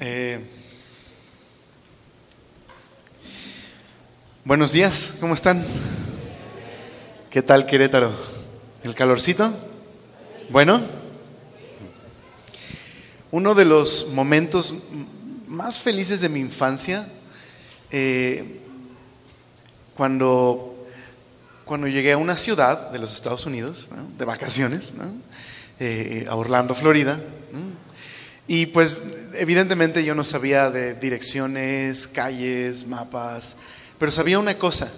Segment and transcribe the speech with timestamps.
[0.00, 0.40] Eh,
[4.44, 5.64] buenos días, ¿cómo están?
[7.30, 8.12] ¿Qué tal Querétaro?
[8.82, 9.52] ¿El calorcito?
[10.50, 10.82] Bueno.
[13.30, 14.74] Uno de los momentos
[15.46, 17.06] más felices de mi infancia,
[17.92, 18.60] eh,
[19.96, 20.88] cuando,
[21.64, 23.88] cuando llegué a una ciudad de los Estados Unidos,
[24.18, 24.92] de vacaciones,
[25.78, 27.20] eh, a Orlando, Florida,
[28.46, 28.98] y pues
[29.36, 33.56] evidentemente yo no sabía de direcciones, calles, mapas,
[33.98, 34.92] pero sabía una cosa,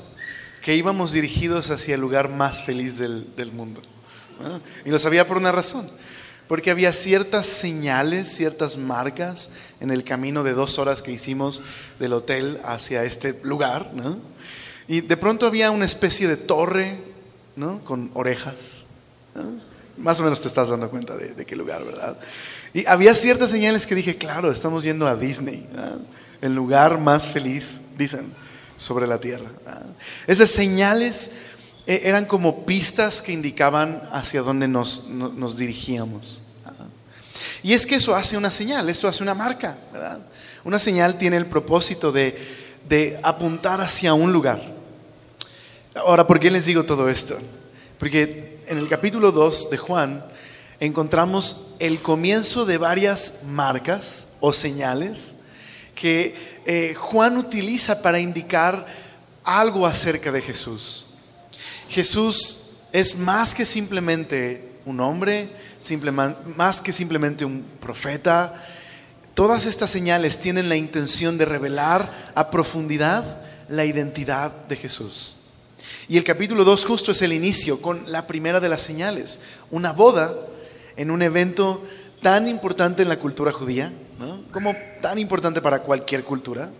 [0.62, 3.80] que íbamos dirigidos hacia el lugar más feliz del, mundo.
[4.84, 5.88] Y lo sabía por una razón,
[6.48, 11.62] porque había ciertas señales, ciertas marcas en el camino de dos horas que hicimos
[11.98, 13.90] del hotel hacia este lugar.
[14.88, 16.98] Y de pronto había una especie de torre
[17.56, 17.84] ¿no?
[17.84, 18.84] con orejas.
[19.96, 22.18] Más o menos te estás dando cuenta de, qué lugar, ¿verdad?
[22.76, 25.66] Y había ciertas señales que dije, claro, estamos yendo a Disney,
[26.42, 28.30] el lugar más feliz, dicen,
[28.76, 29.46] sobre la tierra.
[30.26, 31.30] Esas señales
[31.86, 36.42] eh, eran como pistas que indicaban hacia dónde nos, dirigíamos.
[37.62, 40.18] Y es que eso hace una señal, eso hace una marca, ¿verdad?
[40.62, 42.36] Una señal tiene el propósito de,
[42.86, 44.60] de apuntar hacia un lugar.
[45.94, 47.38] Ahora, ¿por qué les digo todo esto?
[47.98, 50.35] Porque en el capítulo 2 de Juan
[50.80, 55.36] encontramos el comienzo de varias marcas o señales
[55.94, 56.34] que
[56.66, 58.86] eh, Juan utiliza para indicar
[59.44, 61.06] algo acerca de Jesús.
[61.88, 65.48] Jesús es más que simplemente un hombre,
[66.56, 68.62] más que simplemente un profeta.
[69.34, 75.36] Todas estas señales tienen la intención de revelar a profundidad la identidad de Jesús.
[76.08, 79.92] Y el capítulo 2 justo es el inicio con la primera de las señales, una
[79.92, 80.34] boda
[80.96, 81.82] en un evento
[82.22, 83.92] tan importante en la cultura judía,
[84.50, 86.70] como tan importante para cualquier cultura,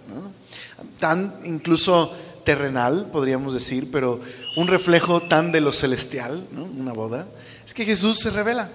[0.99, 2.13] tan incluso
[2.45, 4.21] terrenal, podríamos decir, pero
[4.57, 6.47] un reflejo tan de lo celestial,
[6.79, 7.27] una boda,
[7.67, 8.69] es que Jesús se revela.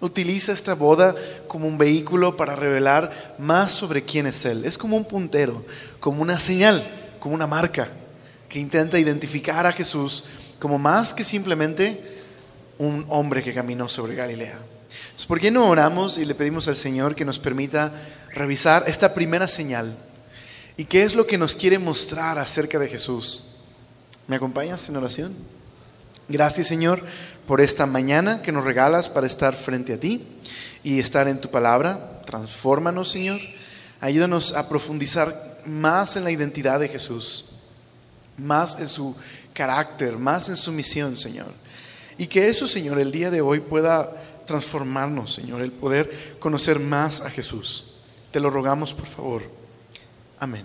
[0.00, 1.14] Utiliza esta boda
[1.48, 4.64] como un vehículo para revelar más sobre quién es Él.
[4.64, 5.64] Es como un puntero,
[6.00, 6.82] como una señal,
[7.18, 7.88] como una marca
[8.48, 10.24] que intenta identificar a Jesús
[10.58, 12.15] como más que simplemente
[12.78, 14.58] un hombre que caminó sobre Galilea.
[15.28, 17.92] ¿por qué no oramos y le pedimos al Señor que nos permita
[18.32, 19.96] revisar esta primera señal?
[20.76, 23.56] ¿Y qué es lo que nos quiere mostrar acerca de Jesús?
[24.28, 25.34] ¿Me acompañas en oración?
[26.28, 27.02] Gracias Señor
[27.46, 30.22] por esta mañana que nos regalas para estar frente a ti
[30.82, 32.22] y estar en tu palabra.
[32.24, 33.40] Transfórmanos Señor.
[34.00, 37.46] Ayúdanos a profundizar más en la identidad de Jesús
[38.38, 39.14] más en su
[39.52, 41.52] carácter, más en su misión, Señor.
[42.18, 44.12] Y que eso, Señor, el día de hoy pueda
[44.46, 47.94] transformarnos, Señor, el poder conocer más a Jesús.
[48.30, 49.42] Te lo rogamos, por favor.
[50.38, 50.64] Amén.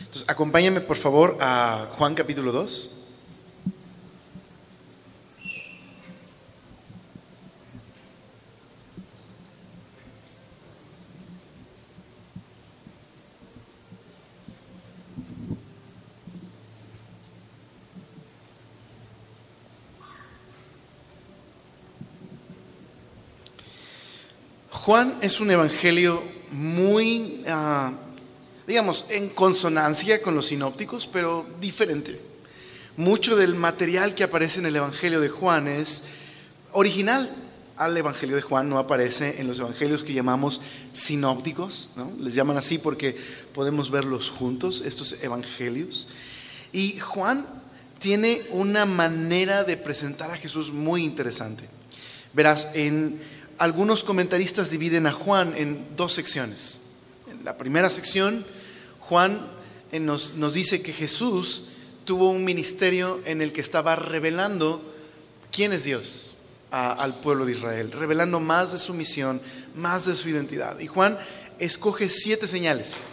[0.00, 3.01] Entonces, acompáñame, por favor, a Juan capítulo 2.
[24.84, 27.92] Juan es un evangelio muy, ah,
[28.66, 32.20] digamos, en consonancia con los sinópticos, pero diferente.
[32.96, 36.06] Mucho del material que aparece en el evangelio de Juan es
[36.72, 37.30] original
[37.76, 40.60] al evangelio de Juan, no aparece en los evangelios que llamamos
[40.92, 43.16] sinópticos, les llaman así porque
[43.54, 46.08] podemos verlos juntos, estos evangelios.
[46.72, 47.46] Y Juan
[48.00, 51.68] tiene una manera de presentar a Jesús muy interesante.
[52.34, 53.20] Verás, en
[53.62, 56.80] algunos comentaristas dividen a Juan en dos secciones.
[57.30, 58.44] En la primera sección,
[58.98, 59.40] Juan
[59.92, 61.68] eh, nos, dice que Jesús
[62.04, 64.82] tuvo un ministerio en el que estaba revelando
[65.52, 66.38] quién es Dios
[66.72, 69.40] al pueblo de Israel, revelando más de su misión,
[69.76, 70.80] más de su identidad.
[70.80, 71.16] Y Juan
[71.60, 73.06] escoge siete señales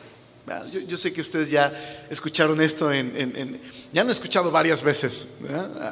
[0.88, 3.60] yo, sé que ustedes ya escucharon esto en,
[3.94, 5.38] ya lo he escuchado varias veces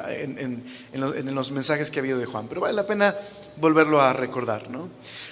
[0.08, 3.14] en, los, mensajes que ha habido de Juan, pero vale la pena
[3.56, 4.88] volverlo a recordar, ¿no?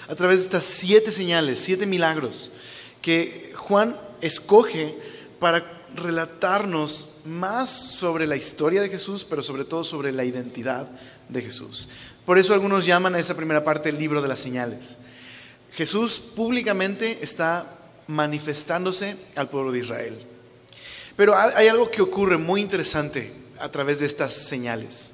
[0.07, 2.53] A través de estas siete señales, siete milagros
[3.01, 4.95] que Juan escoge
[5.39, 5.63] para
[5.95, 10.87] relatarnos más sobre la historia de Jesús, pero sobre todo sobre la identidad
[11.29, 11.89] de Jesús.
[12.25, 14.97] Por eso algunos llaman a esa primera parte el libro de las señales.
[15.73, 17.76] Jesús públicamente está
[18.07, 20.17] manifestándose al pueblo de Israel.
[21.15, 25.13] Pero hay algo que ocurre muy interesante a través de estas señales.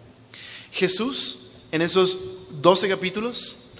[0.71, 2.17] Jesús, en esos
[2.61, 3.71] 12 capítulos,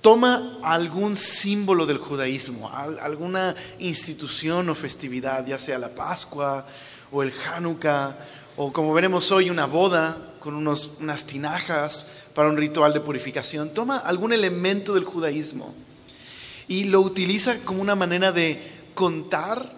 [0.00, 2.70] toma algún símbolo del judaísmo,
[3.00, 6.66] alguna institución o festividad, ya sea la Pascua
[7.10, 8.16] o el Hanukkah,
[8.56, 13.72] o como veremos hoy, una boda con unos, unas tinajas para un ritual de purificación.
[13.72, 15.74] Toma algún elemento del judaísmo
[16.70, 18.62] y lo utiliza como una manera de
[18.94, 19.72] contar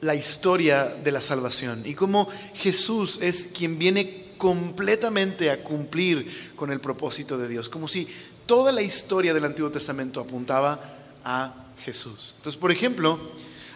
[0.00, 6.72] la historia de la salvación y cómo Jesús es quien viene completamente a cumplir con
[6.72, 8.08] el propósito de Dios, como si
[8.44, 10.80] toda la historia del Antiguo Testamento apuntaba
[11.24, 12.34] a Jesús.
[12.38, 13.20] Entonces, por ejemplo,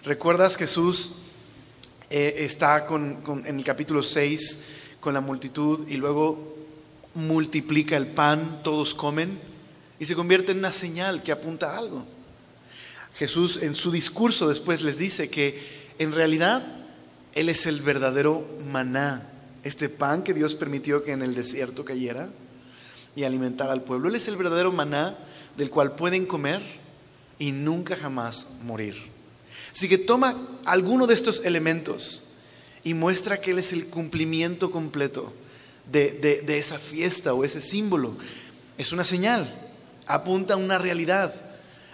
[0.02, 1.18] ¿recuerdas Jesús
[2.10, 4.66] eh, está en el capítulo 6
[4.98, 6.56] con la multitud y luego
[7.14, 9.38] multiplica el pan, todos comen
[10.00, 12.04] y se convierte en una señal que apunta a algo?
[13.16, 15.58] Jesús en su discurso después les dice que
[15.98, 16.62] en realidad
[17.34, 19.28] Él es el verdadero maná,
[19.64, 22.30] este pan que Dios permitió que en el desierto cayera
[23.14, 24.08] y alimentara al pueblo.
[24.08, 25.18] Él es el verdadero maná
[25.56, 26.62] del cual pueden comer
[27.38, 28.96] y nunca jamás morir.
[29.72, 30.34] Así que toma
[30.64, 32.36] alguno de estos elementos
[32.82, 35.32] y muestra que Él es el cumplimiento completo
[35.90, 38.16] de, de esa fiesta o ese símbolo.
[38.78, 39.46] Es una señal,
[40.06, 41.34] apunta a una realidad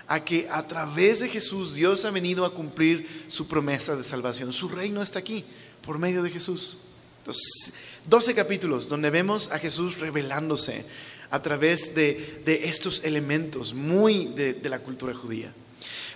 [0.08, 4.52] a que a través de Jesús Dios ha venido a cumplir su promesa de salvación.
[4.52, 5.44] Su reino está aquí,
[5.82, 6.88] por medio de Jesús.
[7.18, 7.74] Entonces,
[8.06, 10.84] 12 capítulos donde vemos a Jesús revelándose
[11.30, 15.52] a través de, estos elementos muy de, la cultura judía.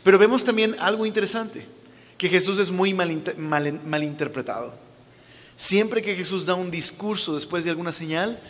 [0.04, 1.64] Pero vemos también algo interesante,
[2.16, 4.74] que Jesús es muy mal, mal interpretado.
[5.56, 8.40] Siempre que Jesús da un discurso después de alguna señal,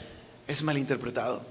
[0.46, 1.42] es mal interpretado.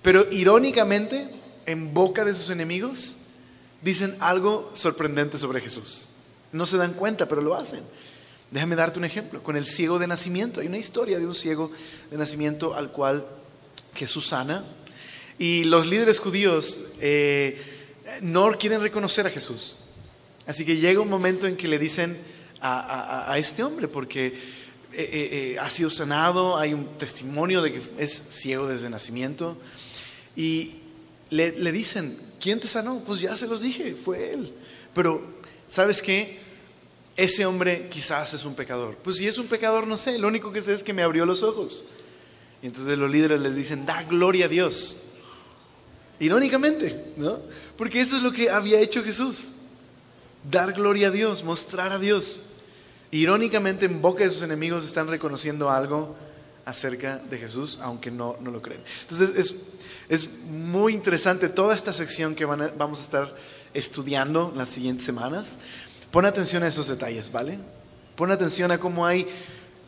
[0.00, 1.28] Pero irónicamente,
[1.66, 3.21] en boca de sus enemigos,
[3.82, 6.08] dicen algo sorprendente sobre Jesús.
[6.52, 7.82] No se dan cuenta, pero lo hacen.
[8.50, 9.42] Déjame darte un ejemplo.
[9.42, 10.60] Con el ciego de nacimiento.
[10.60, 11.70] Hay una historia de un ciego
[12.10, 13.26] de nacimiento al cual
[13.94, 14.64] Jesús sana.
[15.38, 17.60] Y los líderes judíos eh,
[18.20, 19.78] no quieren reconocer a Jesús.
[20.46, 22.18] Así que llega un momento en que le dicen
[22.60, 24.34] a, este hombre, porque eh,
[24.92, 29.56] eh, ha sido sanado, hay un testimonio de que es ciego desde nacimiento.
[30.36, 30.74] Y
[31.30, 32.98] le, le dicen, ¿Quién te sanó?
[33.06, 34.52] Pues ya se los dije, fue Él.
[34.92, 35.22] Pero,
[35.68, 36.40] ¿sabes qué?
[37.16, 38.96] Ese hombre quizás es un pecador.
[38.96, 41.24] Pues si es un pecador, no sé, lo único que sé es que me abrió
[41.24, 41.84] los ojos.
[42.60, 45.12] Y entonces los líderes les dicen, da gloria a Dios.
[46.18, 47.38] Irónicamente, ¿no?
[47.76, 49.58] Porque eso es lo que había hecho Jesús.
[50.50, 52.42] Dar gloria a Dios, mostrar a Dios.
[53.12, 56.16] Irónicamente, en boca de sus enemigos están reconociendo algo
[56.64, 58.82] acerca de Jesús, aunque no, no lo creen.
[59.02, 59.72] Entonces, es,
[60.12, 63.34] es muy interesante toda esta sección que vamos a estar
[63.72, 65.56] estudiando las siguientes semanas.
[66.10, 67.58] Pon atención a esos detalles, ¿vale?
[68.14, 69.26] Pon atención a cómo hay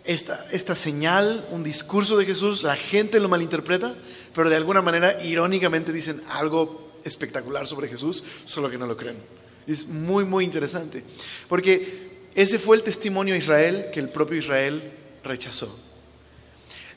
[0.03, 3.95] esta, esta señal, un discurso de Jesús, la gente lo malinterpreta,
[4.35, 9.19] pero de alguna manera irónicamente dicen algo espectacular sobre Jesús, solo que no lo creen.
[9.67, 11.05] Es muy, muy interesante,
[11.51, 14.91] porque ese fue el testimonio de Israel que el propio Israel
[15.23, 15.94] rechazó.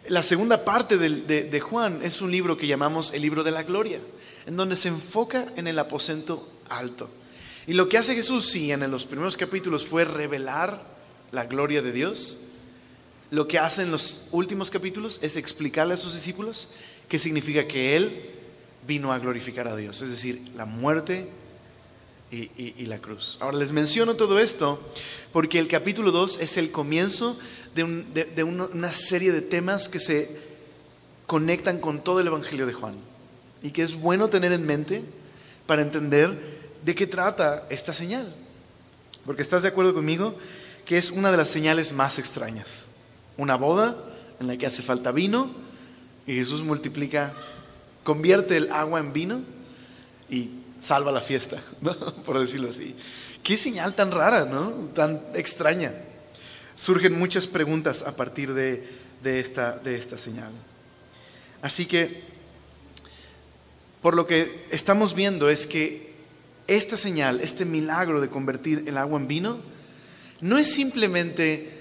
[0.10, 4.00] La segunda parte de, Juan es un libro que llamamos el libro de la gloria,
[4.46, 7.10] en donde se enfoca en el aposento alto.
[7.66, 10.82] Y lo que hace Jesús, sí, en los primeros capítulos fue revelar
[11.32, 12.48] la gloria de Dios,
[13.32, 16.70] lo que hace en los últimos capítulos es explicarle a sus discípulos
[17.10, 18.32] qué significa que Él
[18.88, 21.28] vino a glorificar a Dios, es decir, la muerte
[22.32, 23.38] y, la cruz.
[23.40, 24.80] Ahora les menciono todo esto
[25.32, 27.38] porque el capítulo 2 es el comienzo
[27.84, 30.30] de, una serie de temas que se
[31.28, 32.96] conectan con todo el Evangelio de Juan
[33.62, 35.04] y que es bueno tener en mente
[35.66, 36.38] para entender
[36.84, 38.34] de qué trata esta señal.
[39.26, 40.36] Porque estás de acuerdo conmigo
[40.86, 42.86] que es una de las señales más extrañas.
[43.38, 43.96] Una boda
[44.40, 45.52] en la que hace falta vino
[46.26, 47.34] y Jesús multiplica,
[48.04, 49.42] convierte el agua en vino
[50.30, 51.62] y salva la fiesta,
[52.26, 52.96] por decirlo así.
[53.44, 54.72] Qué señal tan rara, ¿no?
[54.94, 55.94] Tan extraña
[56.78, 58.88] surgen muchas preguntas a partir de,
[59.24, 60.52] esta, de esta señal.
[61.62, 62.22] Así que,
[64.02, 66.14] por lo que estamos viendo es que
[66.68, 69.58] esta señal, este milagro de convertir el agua en vino,
[70.40, 71.74] no es simplemente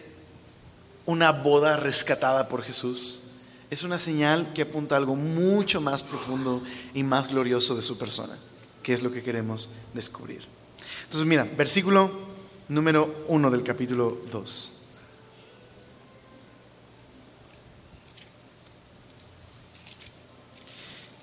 [1.05, 3.23] una boda rescatada por Jesús,
[3.71, 6.63] es una señal que apunta a algo mucho más profundo
[6.95, 8.37] y más glorioso de su persona,
[8.83, 10.43] que es lo que queremos descubrir.
[11.05, 12.11] Entonces, mira, versículo
[12.69, 14.76] número 1 del capítulo 2.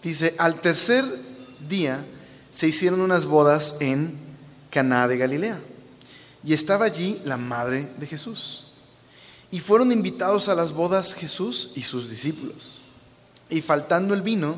[0.03, 1.05] Dice, al tercer
[1.67, 2.03] día
[2.51, 4.13] se hicieron unas bodas en
[4.69, 5.59] Caná de Galilea
[6.43, 8.73] y estaba allí la madre de Jesús.
[9.49, 12.81] Y fueron invitados a las bodas Jesús y sus discípulos.
[13.49, 14.57] Y faltando el vino,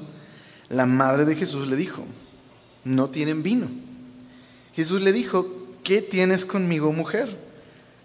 [0.70, 2.04] la madre de Jesús le dijo,
[2.84, 3.68] no tienen vino.
[4.74, 5.48] Jesús le dijo,
[5.84, 7.38] ¿qué tienes conmigo, mujer?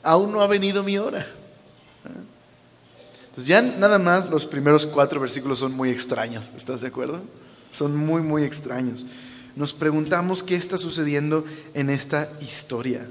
[0.02, 1.26] Aún no ha venido mi hora.
[3.40, 7.22] Entonces ya nada más los primeros cuatro versículos son muy extraños, ¿estás de acuerdo?
[7.72, 9.06] Son muy, muy extraños.
[9.56, 13.08] Nos preguntamos qué está sucediendo en esta historia.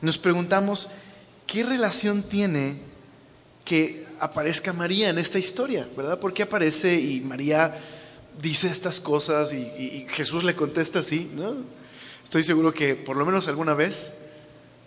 [0.00, 0.90] Nos preguntamos
[1.48, 2.76] qué relación tiene
[3.64, 6.20] que aparezca María en esta historia, ¿verdad?
[6.20, 7.76] ¿Por qué aparece y María
[8.40, 11.56] dice estas cosas y, Jesús le contesta así, ¿no?
[12.22, 14.27] Estoy seguro que por lo menos alguna vez,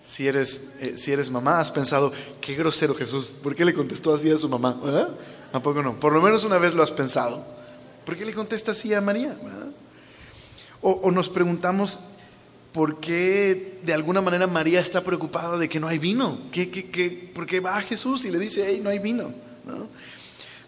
[0.02, 4.14] si eres, eh, si eres mamá, has pensado, qué grosero Jesús, ¿por qué le contestó
[4.14, 4.80] así a su mamá?
[4.84, 5.10] ¿Verdad?
[5.52, 6.00] Tampoco no.
[6.00, 7.46] Por lo menos una vez lo has pensado.
[8.06, 9.38] ¿Por qué le contesta así a María?
[10.82, 12.00] O, nos preguntamos,
[12.74, 16.40] ¿por qué de alguna manera María está preocupada de que no hay vino?
[16.52, 17.32] ¿Qué, qué, qué?
[17.34, 19.32] por qué va a Jesús y le dice, hey, no hay vino?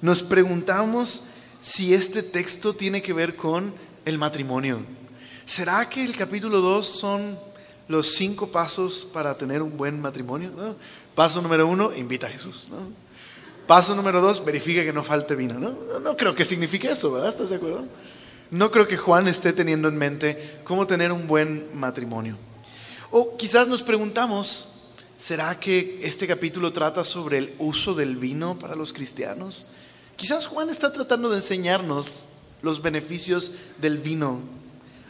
[0.01, 1.23] Nos preguntamos
[1.59, 3.73] si este texto tiene que ver con
[4.05, 4.81] el matrimonio.
[5.45, 7.37] ¿Será que el capítulo 2 son
[7.87, 10.51] los cinco pasos para tener un buen matrimonio?
[11.15, 12.69] Paso número uno, invita a Jesús.
[13.67, 15.55] Paso número dos, verifica que no falte vino.
[15.55, 15.75] ¿no?
[15.99, 17.29] no creo que signifique eso, ¿verdad?
[17.29, 17.85] ¿Estás de acuerdo?
[18.51, 22.37] No creo que Juan esté teniendo en mente cómo tener un buen matrimonio.
[23.09, 28.75] O quizás nos preguntamos, ¿será que este capítulo trata sobre el uso del vino para
[28.75, 29.67] los cristianos?
[30.15, 32.25] Quizás Juan está tratando de enseñarnos
[32.61, 34.39] los beneficios del vino.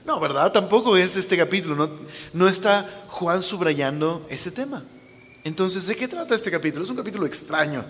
[0.05, 0.51] No, ¿verdad?
[0.51, 1.89] Tampoco es este capítulo.
[2.33, 4.83] No, está Juan subrayando ese tema.
[5.43, 6.83] Entonces, ¿de qué trata este capítulo?
[6.83, 7.83] Es un capítulo extraño.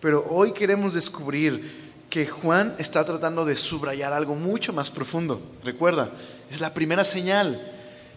[0.00, 5.40] Pero hoy queremos descubrir que Juan está tratando de subrayar algo mucho más profundo.
[5.64, 6.10] Recuerda,
[6.50, 7.60] es la primera señal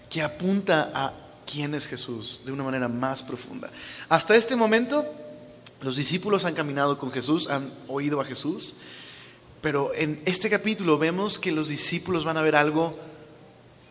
[0.09, 1.13] que apunta a
[1.45, 3.69] quién es Jesús de una manera más profunda.
[4.07, 5.05] Hasta este momento
[5.81, 8.77] los discípulos han caminado con Jesús, han oído a Jesús,
[9.62, 12.98] pero en este capítulo vemos que los discípulos van a ver algo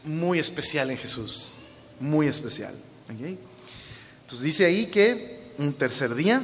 [0.05, 1.57] muy especial en Jesús,
[2.01, 2.75] muy especial.
[3.09, 6.43] Entonces dice ahí que un tercer día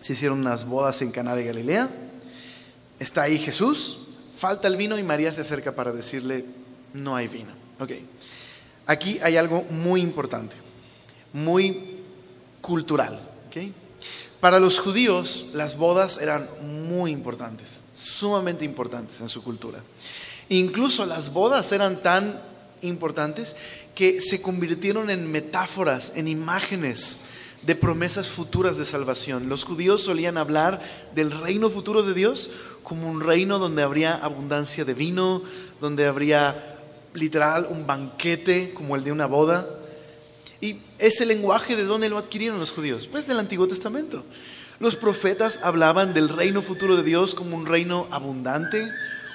[0.00, 1.88] se hicieron unas bodas en Caná de Galilea.
[2.98, 6.44] Está ahí Jesús, falta el vino y María se acerca para decirle,
[6.94, 7.50] no hay vino.
[8.86, 10.56] Aquí hay algo muy importante,
[11.32, 11.98] muy
[12.60, 13.20] cultural.
[14.40, 16.48] Para los judíos las bodas eran
[16.86, 19.82] muy importantes, sumamente importantes en su cultura.
[20.48, 22.40] Incluso las bodas eran tan
[22.82, 23.56] importantes
[23.94, 27.20] que se convirtieron en metáforas, en imágenes
[27.62, 29.48] de promesas futuras de salvación.
[29.48, 30.80] Los judíos solían hablar
[31.14, 32.50] del reino futuro de Dios
[32.82, 35.42] como un reino donde habría abundancia de vino,
[35.80, 36.78] donde habría
[37.12, 39.68] literal un banquete como el de una boda,
[40.60, 43.06] y ese lenguaje de dónde lo adquirieron los judíos?
[43.06, 44.24] Pues del Antiguo Testamento.
[44.80, 48.88] Los profetas hablaban del reino futuro de Dios como un reino abundante,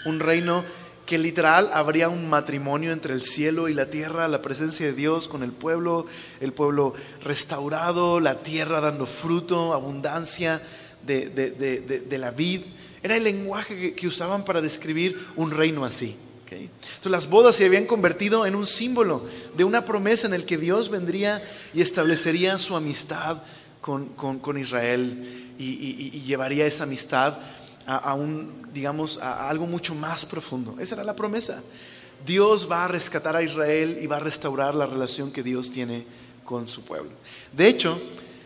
[0.04, 0.66] un reino
[1.06, 5.28] que literal habría un matrimonio entre el cielo y la tierra, la presencia de Dios
[5.28, 6.08] con el pueblo,
[6.42, 10.60] el pueblo restaurado, la tierra dando fruto, abundancia
[11.06, 12.62] de, la vid.
[13.04, 16.16] Era el lenguaje que usaban para describir un reino así.
[16.52, 19.24] Entonces las bodas se habían convertido en un símbolo
[19.56, 21.42] de una promesa en el que Dios vendría
[21.74, 23.44] y establecería su amistad
[23.86, 27.38] con, Israel y, llevaría esa amistad
[27.86, 30.76] a, un, digamos, a algo mucho más profundo.
[30.80, 31.62] Esa era la promesa.
[32.26, 36.04] Dios va a rescatar a Israel y va a restaurar la relación que Dios tiene
[36.44, 37.12] con su pueblo.
[37.56, 38.02] De hecho,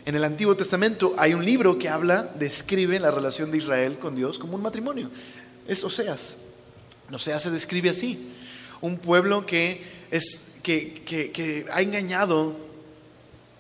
[0.06, 4.16] en el Antiguo Testamento hay un libro que habla, describe la relación de Israel con
[4.16, 5.10] Dios como un matrimonio.
[5.68, 6.36] Es Oseas.
[7.10, 8.34] No se describe así.
[8.82, 9.82] Un pueblo que,
[10.12, 12.56] es, que, que, ha engañado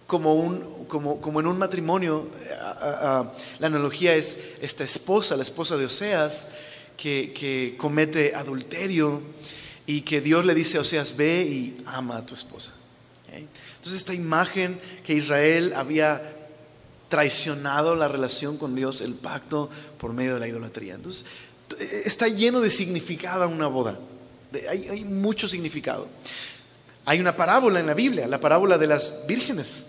[0.07, 2.27] como, un, como, como en un matrimonio.
[3.59, 6.47] la analogía es esta esposa, la esposa de Oseas,
[6.97, 9.21] que, que comete adulterio
[9.85, 12.73] y que Dios le dice a Oseas, ve y ama a tu esposa.
[13.31, 16.21] Entonces esta imagen que Israel había
[17.07, 20.95] traicionado la relación con Dios, el pacto por medio de la idolatría.
[20.95, 21.25] Entonces
[22.05, 23.99] está lleno de significado una boda.
[24.69, 26.07] Hay, mucho significado.
[27.05, 29.87] Hay una parábola en la Biblia, la parábola de las vírgenes,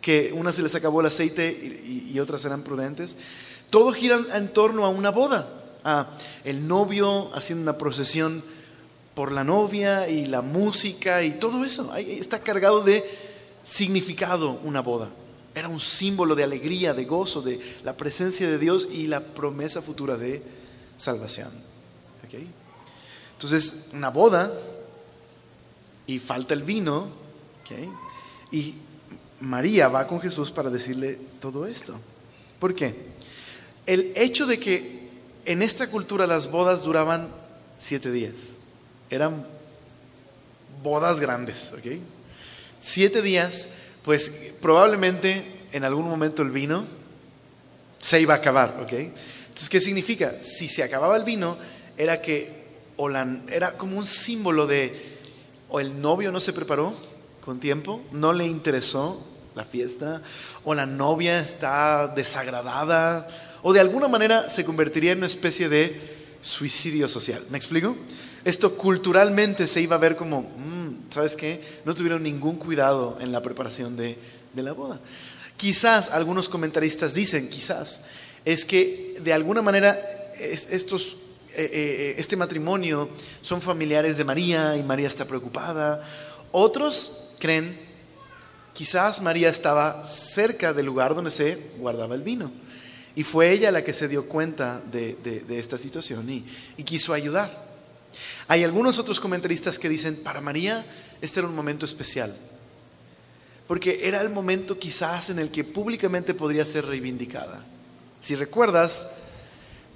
[0.00, 3.16] que una se les acabó el aceite y, otras eran prudentes.
[3.70, 5.48] Todo gira en torno a una boda,
[5.84, 6.08] a
[6.44, 8.42] el novio haciendo una procesión
[9.14, 11.94] por la novia y la música y todo eso.
[11.96, 13.04] está cargado de
[13.64, 15.10] significado una boda.
[15.54, 19.82] Era un símbolo de alegría, de gozo, de la presencia de Dios y la promesa
[19.82, 20.42] futura de
[20.96, 21.50] salvación.
[23.32, 24.52] Entonces, una boda
[26.06, 27.08] y falta el vino,
[28.50, 28.74] y
[29.40, 31.98] María va con Jesús para decirle todo esto.
[32.58, 32.94] ¿Por qué?
[33.86, 35.08] El hecho de que
[35.44, 37.28] en esta cultura las bodas duraban
[37.78, 38.34] siete días.
[39.10, 39.46] Eran
[40.82, 41.98] bodas grandes, ¿ok?
[42.80, 43.70] Siete días,
[44.04, 44.30] pues
[44.60, 46.84] probablemente en algún momento el vino
[47.98, 48.92] se iba a acabar, ¿ok?
[48.92, 50.34] Entonces, ¿qué significa?
[50.42, 51.56] Si se acababa el vino,
[51.96, 52.58] era que
[52.96, 55.18] o era como un símbolo de
[55.68, 56.94] o el novio no se preparó
[57.44, 60.22] con tiempo, no le interesó la fiesta,
[60.64, 63.28] o la novia está desagradada,
[63.62, 67.42] o de alguna manera se convertiría en una especie de suicidio social.
[67.50, 67.96] ¿Me explico?
[68.44, 71.60] Esto culturalmente se iba a ver como, mm, ¿sabes qué?
[71.84, 74.16] No tuvieron ningún cuidado en la preparación de,
[74.54, 74.98] la boda.
[75.56, 78.04] Quizás algunos comentaristas dicen, quizás,
[78.44, 79.96] es que de alguna manera
[80.40, 81.16] estos,
[81.54, 83.08] eh, eh, eh, este matrimonio
[83.40, 86.02] son familiares de María y María está preocupada.
[86.50, 87.78] Otros creen,
[88.74, 92.50] quizás María estaba cerca del lugar donde se guardaba el vino.
[93.16, 97.68] Y fue ella la que se dio cuenta de, esta situación y quiso ayudar.
[98.46, 100.84] Hay algunos otros comentaristas que dicen, para María
[101.20, 102.34] este era un momento especial,
[103.66, 107.64] porque era el momento quizás en el que públicamente podría ser reivindicada.
[108.20, 109.14] Si recuerdas,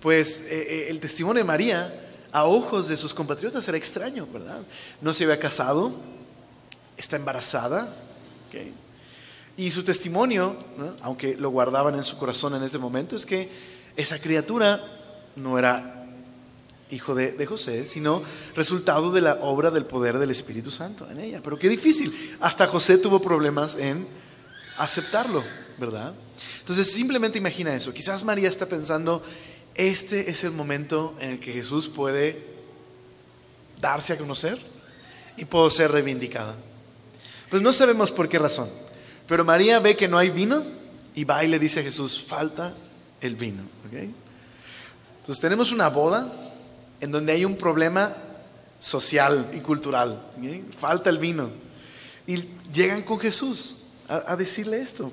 [0.00, 2.00] pues eh, eh, el testimonio de María
[2.32, 4.60] a ojos de sus compatriotas era extraño, ¿verdad?
[5.00, 5.92] No se había casado,
[6.96, 7.88] está embarazada,
[9.56, 10.56] y su testimonio,
[11.02, 13.48] aunque lo guardaban en su corazón en ese momento, es que
[13.96, 14.82] esa criatura
[15.36, 16.06] no era
[16.90, 18.22] hijo de, José, sino
[18.54, 21.40] resultado de la obra del poder del Espíritu Santo en ella.
[21.42, 22.36] Pero qué difícil.
[22.40, 24.06] Hasta José tuvo problemas en
[24.78, 25.42] aceptarlo,
[25.78, 26.14] ¿verdad?
[26.60, 27.92] Entonces simplemente imagina eso.
[27.92, 29.22] Quizás María está pensando,
[29.74, 32.46] este es el momento en el que Jesús puede
[33.80, 34.58] darse a conocer
[35.36, 36.54] y puedo ser reivindicada.
[37.52, 38.66] Pues no sabemos por qué razón.
[39.28, 40.62] Pero María ve que no hay vino
[41.14, 42.72] y va y le dice a Jesús, falta
[43.20, 43.64] el vino.
[43.90, 46.32] Entonces tenemos una boda
[46.98, 48.16] en donde hay un problema
[48.80, 50.18] social y cultural.
[50.78, 51.50] Falta el vino.
[52.26, 55.12] Y llegan con Jesús a, decirle esto,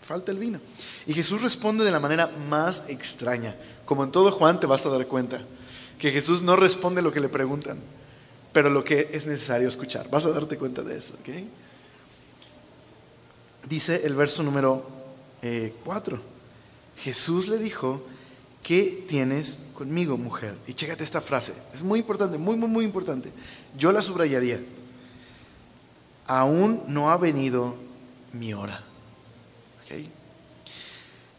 [0.00, 0.60] falta el vino.
[1.06, 3.54] Y Jesús responde de la manera más extraña.
[3.84, 5.42] Como en todo Juan te vas a dar cuenta,
[5.98, 7.78] que Jesús no responde lo que le preguntan,
[8.52, 10.08] pero lo que es necesario escuchar.
[10.10, 11.14] Vas a darte cuenta de eso.
[13.68, 14.86] Dice el verso número
[15.84, 16.16] 4.
[16.16, 16.20] Eh,
[16.96, 18.04] Jesús le dijo,
[18.62, 20.56] ¿qué tienes conmigo, mujer?
[20.66, 23.30] Y chécate esta frase, es muy importante, muy, muy, muy importante.
[23.76, 24.60] Yo la subrayaría.
[26.26, 27.76] Aún no ha venido
[28.32, 28.84] mi hora.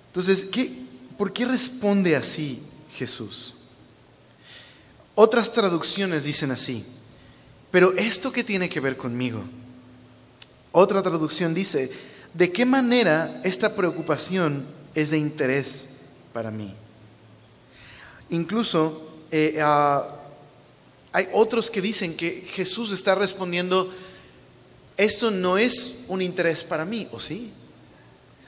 [0.07, 0.71] Entonces, ¿qué,
[1.17, 3.55] ¿por qué responde así Jesús?
[5.13, 6.85] Otras traducciones dicen así,
[7.71, 9.43] pero ¿esto qué tiene que ver conmigo?
[10.71, 11.91] Otra traducción dice,
[12.33, 15.89] ¿de qué manera esta preocupación es de interés
[16.33, 16.73] para mí?
[18.29, 20.07] Incluso eh, ah,
[21.11, 23.91] hay otros que dicen que Jesús está respondiendo,
[24.97, 27.51] esto no es un interés para mí, ¿o sí?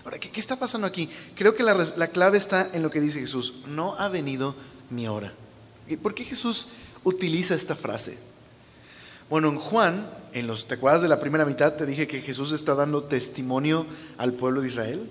[0.03, 1.09] Ahora, ¿qué, está pasando aquí?
[1.35, 4.55] Creo que la, clave está en lo que dice Jesús, no ha venido
[4.89, 5.33] mi hora.
[6.01, 6.69] ¿Por qué Jesús
[7.03, 8.17] utiliza esta frase?
[9.31, 11.75] Bueno, en Juan, en los, ¿te de la primera mitad?
[11.75, 13.85] Te dije que Jesús está dando testimonio
[14.17, 15.09] al pueblo de Israel.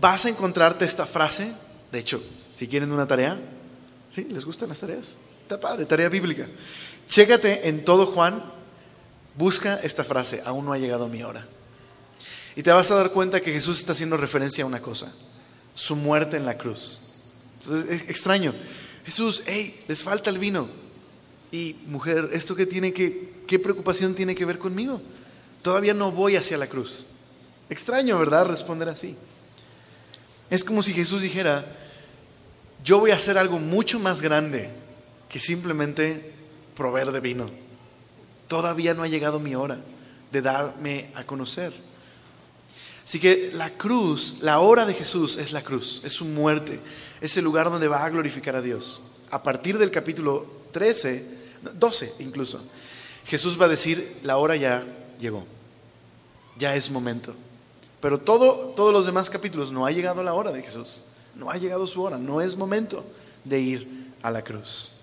[0.00, 1.52] Vas a encontrarte esta frase,
[1.90, 2.22] de hecho,
[2.54, 3.36] si quieren una tarea,
[4.14, 4.28] ¿sí?
[4.30, 5.16] ¿Les gustan las tareas?
[5.42, 6.46] Está padre, tarea bíblica.
[7.08, 8.44] Chécate en todo Juan,
[9.36, 11.48] busca esta frase, aún no ha llegado mi hora.
[12.54, 15.12] Y te vas a dar cuenta que Jesús está haciendo referencia a una cosa,
[15.74, 17.10] su muerte en la cruz.
[17.60, 18.54] Entonces, es extraño.
[19.04, 20.68] Jesús, hey, les falta el vino.
[21.52, 25.00] Y mujer, ¿esto qué tiene que, qué preocupación tiene que ver conmigo?
[25.62, 27.06] Todavía no voy hacia la cruz.
[27.68, 28.46] Extraño, ¿verdad?
[28.46, 29.16] Responder así.
[30.48, 31.64] Es como si Jesús dijera,
[32.84, 34.70] yo voy a hacer algo mucho más grande
[35.28, 36.32] que simplemente
[36.76, 37.50] proveer de vino.
[38.48, 39.78] Todavía no ha llegado mi hora
[40.32, 41.72] de darme a conocer.
[43.04, 46.78] Así que la cruz, la hora de Jesús es la cruz, es su muerte,
[47.20, 49.20] es el lugar donde va a glorificar a Dios.
[49.30, 52.60] A partir del capítulo 13, 12 incluso,
[53.26, 54.84] Jesús va a decir, la hora ya
[55.18, 55.44] llegó,
[56.58, 57.34] ya es momento.
[58.00, 61.04] Pero todo, todos los demás capítulos no ha llegado la hora de Jesús.
[61.34, 63.04] No ha llegado su hora, no es momento
[63.44, 65.00] de ir a la cruz.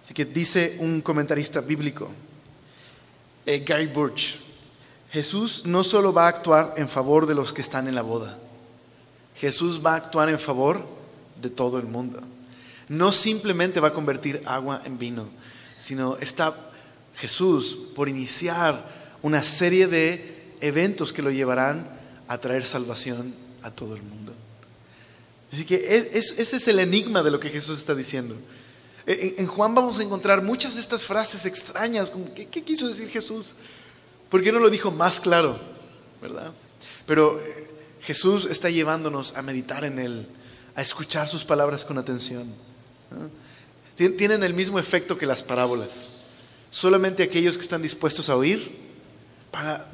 [0.00, 2.10] Así que dice un comentarista bíblico,
[3.46, 4.38] eh, Gary Burch,
[5.10, 8.38] Jesús no solo va a actuar en favor de los que están en la boda,
[9.36, 10.84] Jesús va a actuar en favor
[11.40, 12.20] de todo el mundo.
[12.88, 15.28] No simplemente va a convertir agua en vino,
[15.78, 16.54] sino está
[17.16, 21.88] Jesús por iniciar una serie de eventos que lo llevarán
[22.28, 24.32] a traer salvación a todo el mundo.
[25.52, 28.34] Así que ese es el enigma de lo que Jesús está diciendo.
[29.06, 33.54] En Juan vamos a encontrar muchas de estas frases extrañas, como ¿qué, quiso decir Jesús?
[34.30, 35.58] ¿Por qué no lo dijo más claro?
[36.22, 36.52] ¿Verdad?
[37.06, 37.68] Pero eh,
[38.00, 40.26] Jesús está llevándonos a meditar en Él,
[40.74, 42.52] a escuchar sus palabras con atención.
[43.96, 46.10] Tienen el mismo efecto que las parábolas.
[46.70, 48.84] Solamente aquellos que están dispuestos a oír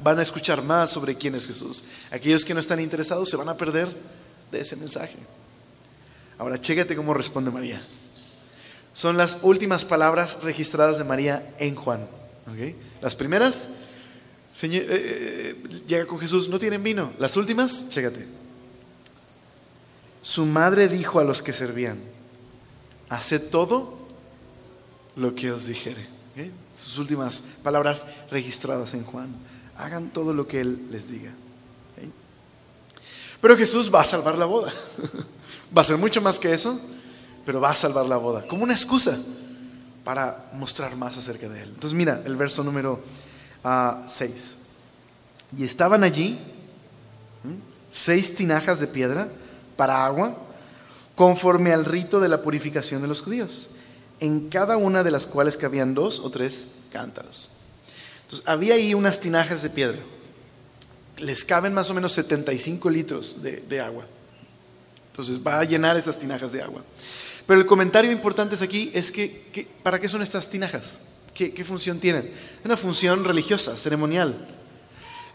[0.01, 1.83] van a escuchar más sobre quién es Jesús.
[2.09, 3.87] Aquellos que no están interesados se van a perder
[4.51, 5.17] de ese mensaje.
[6.37, 7.79] Ahora, chécate cómo responde María.
[8.93, 12.07] Son las últimas palabras registradas de María en Juan.
[13.01, 13.67] Las primeras,
[14.63, 15.55] eh, eh,
[15.87, 17.13] llega con Jesús, no tienen vino.
[17.19, 18.25] Las últimas, chécate.
[20.21, 21.97] Su madre dijo a los que servían,
[23.11, 23.99] haced todo
[25.15, 26.07] lo que os dijere.
[26.73, 29.35] Sus últimas palabras registradas en Juan.
[29.77, 31.31] Hagan todo lo que Él les diga.
[33.41, 34.71] Pero Jesús va a salvar la boda.
[35.77, 36.79] va a ser mucho más que eso,
[37.45, 38.47] pero va a salvar la boda.
[38.47, 39.19] Como una excusa
[40.03, 41.69] para mostrar más acerca de Él.
[41.69, 42.99] Entonces mira el verso número
[43.63, 43.63] 6.
[43.63, 44.01] Ah,
[45.57, 46.39] y estaban allí
[47.89, 49.27] seis tinajas de piedra
[49.75, 50.37] para agua,
[51.21, 53.75] conforme al rito de la purificación de los judíos,
[54.19, 57.51] en cada una de las cuales cabían dos o tres cántaros.
[58.23, 59.99] Entonces, había ahí unas tinajas de piedra.
[61.17, 64.07] Les caben más o menos 75 litros de, agua.
[65.11, 66.81] Entonces va a llenar esas tinajas de agua.
[67.45, 71.03] Pero el comentario importante es aquí es que, ¿para qué son estas tinajas?
[71.35, 72.31] ¿Qué, ¿Qué, función tienen?
[72.65, 74.47] Una función religiosa, ceremonial.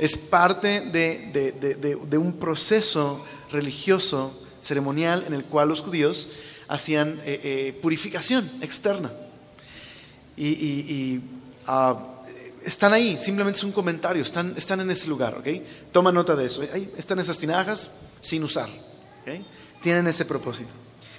[0.01, 6.31] Es parte de, un proceso religioso, ceremonial, en el cual los judíos
[6.68, 9.11] hacían eh, eh, purificación externa.
[10.37, 11.20] Y,
[11.66, 11.96] ah,
[12.64, 15.46] están ahí, simplemente es un comentario, están, están en ese lugar, ¿ok?
[15.92, 16.62] Toma nota de eso.
[16.74, 18.68] Ahí están esas tinajas sin usar,
[19.83, 20.70] Tienen ese propósito.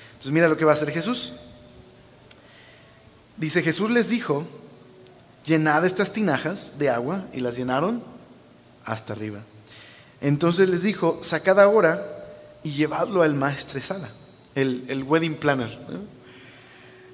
[0.10, 1.34] Entonces mira lo que va a hacer Jesús.
[3.38, 4.44] Dice, Jesús les dijo,
[5.46, 8.04] llenad estas tinajas de agua y las llenaron
[8.84, 9.40] hasta arriba.
[10.22, 12.17] Entonces les dijo, sacad ahora
[12.64, 14.10] y llevadlo al maestresala,
[14.56, 15.78] el, el wedding planner.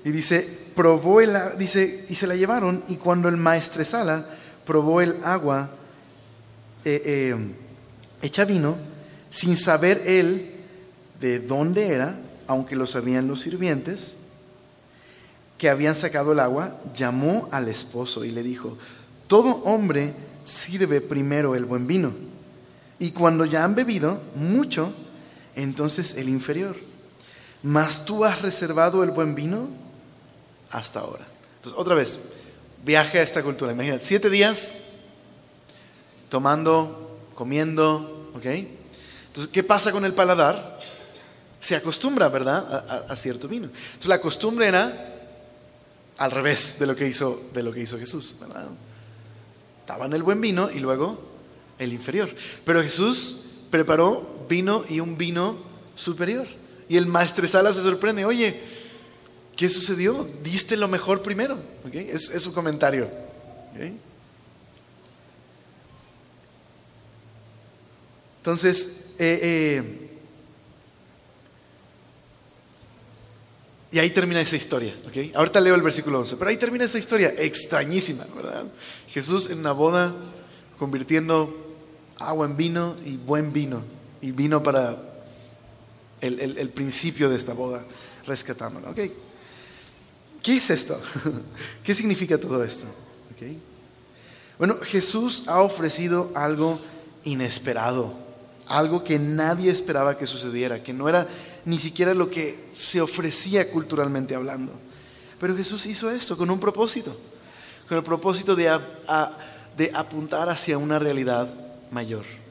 [0.06, 4.26] Y dice, probó el, dice, y se la llevaron, y cuando el maestresala
[4.66, 5.70] probó el agua
[6.84, 7.36] eh, eh,
[8.22, 8.76] hecha vino,
[9.30, 10.52] sin saber él
[11.20, 14.20] de dónde era, aunque lo sabían los sirvientes,
[15.58, 18.78] que habían sacado el agua, llamó al esposo y le dijo,
[19.28, 22.12] todo hombre sirve primero el buen vino,
[23.00, 24.94] y cuando ya han bebido mucho,
[25.56, 26.76] entonces el inferior.
[27.62, 29.68] Mas tú has reservado el buen vino
[30.72, 31.26] hasta ahora.
[31.58, 32.20] Entonces, otra vez,
[32.84, 33.72] viaje a esta cultura.
[33.72, 34.76] Imagínate, siete días
[36.30, 38.46] tomando, comiendo, ¿ok?
[39.28, 40.80] Entonces, ¿qué pasa con el paladar?
[41.60, 43.68] Se acostumbra, ¿verdad?, a, cierto vino.
[43.68, 45.12] Entonces, la costumbre era
[46.18, 48.68] al revés de lo que hizo, de lo que hizo Jesús, ¿verdad?
[49.88, 51.20] Daban el buen vino y luego
[51.80, 52.30] el inferior.
[52.66, 55.58] Pero Jesús preparó vino y un vino
[55.96, 56.46] superior.
[56.88, 58.60] Y el maestresala se sorprende, oye,
[59.56, 60.28] ¿qué sucedió?
[60.44, 61.58] Diste lo mejor primero.
[61.92, 63.10] Es, su comentario.
[68.38, 70.10] Entonces, eh, eh,
[73.92, 74.94] y ahí termina esa historia.
[75.34, 78.66] Ahorita leo el versículo 11, pero ahí termina esa historia extrañísima, ¿verdad?
[79.08, 80.14] Jesús en una boda
[80.78, 81.76] convirtiendo
[82.20, 83.82] agua en vino y buen vino,
[84.24, 84.98] y vino para
[86.22, 87.84] el, principio de esta boda,
[88.26, 88.96] rescatándolo.
[88.96, 90.98] ¿Qué es esto?
[91.84, 92.88] ¿Qué significa todo esto?
[94.58, 96.80] Bueno, Jesús ha ofrecido algo
[97.26, 98.14] inesperado,
[98.66, 101.28] algo que nadie esperaba que sucediera, que no era
[101.66, 104.72] ni siquiera lo que se ofrecía culturalmente hablando.
[105.38, 107.14] Pero Jesús hizo esto con un propósito,
[107.90, 108.80] con el propósito de,
[109.76, 111.54] de apuntar hacia una realidad
[111.92, 112.43] mayor.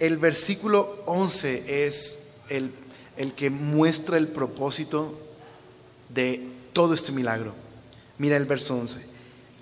[0.00, 2.72] El versículo 11 es el,
[3.16, 5.16] el que muestra el propósito
[6.08, 7.54] de todo este milagro.
[8.18, 9.00] Mira el verso 11.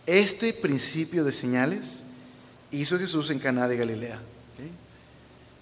[0.06, 2.04] Este principio de señales
[2.70, 4.20] hizo Jesús en Caná de Galilea.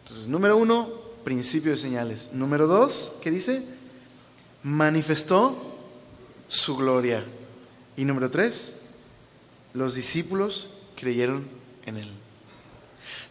[0.03, 0.89] Entonces, número uno,
[1.25, 2.31] principio de señales.
[2.33, 3.67] Número dos, ¿qué dice?
[4.63, 5.57] Manifestó
[6.47, 7.25] su gloria.
[7.97, 8.83] Y número tres,
[9.75, 11.49] los discípulos creyeron
[11.87, 12.09] en él.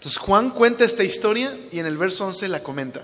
[0.05, 3.01] Entonces Juan cuenta esta historia y en el verso 11 la comenta.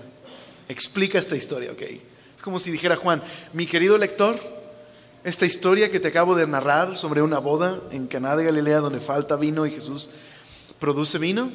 [0.68, 1.82] Explica esta historia, ¿ok?
[1.82, 3.20] Es como si dijera Juan,
[3.52, 4.38] mi querido lector,
[5.24, 9.00] esta historia que te acabo de narrar sobre una boda en Caná de Galilea donde
[9.00, 10.10] falta vino y Jesús
[10.78, 11.50] produce vino,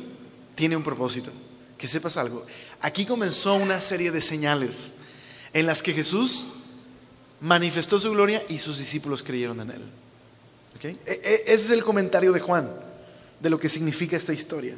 [0.54, 1.32] tiene un propósito.
[1.78, 2.46] que sepas algo.
[2.82, 4.96] Aquí comenzó una serie de señales
[5.54, 6.48] en las que Jesús
[7.40, 9.82] manifestó su gloria y sus discípulos creyeron en él.
[10.84, 12.70] E, e, ese es el comentario de Juan
[13.40, 14.76] de lo que significa esta historia.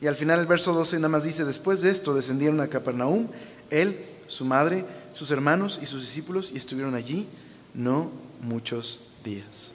[0.00, 3.28] Y al final el verso 12 nada más dice, después de esto descendieron a Capernaum,
[3.68, 7.28] él, su madre, sus hermanos y sus discípulos y estuvieron allí
[7.74, 8.10] no
[8.40, 9.74] muchos días.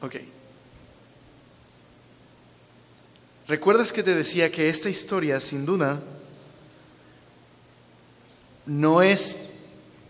[0.00, 0.16] Ok.
[3.46, 6.00] ¿Recuerdas que te decía que esta historia, sin duda,
[8.64, 9.54] no es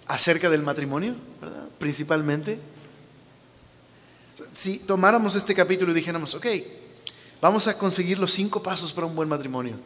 [0.07, 1.67] acerca del matrimonio, ¿verdad?
[1.79, 2.59] Principalmente.
[4.53, 6.47] Si tomáramos este capítulo y dijéramos, ok,
[7.41, 9.77] vamos a conseguir los cinco pasos para un buen matrimonio,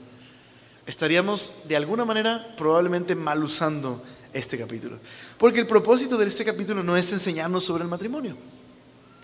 [0.86, 4.98] estaríamos de alguna manera probablemente mal usando este capítulo.
[5.38, 8.36] Porque el propósito de este capítulo no es enseñarnos sobre el matrimonio.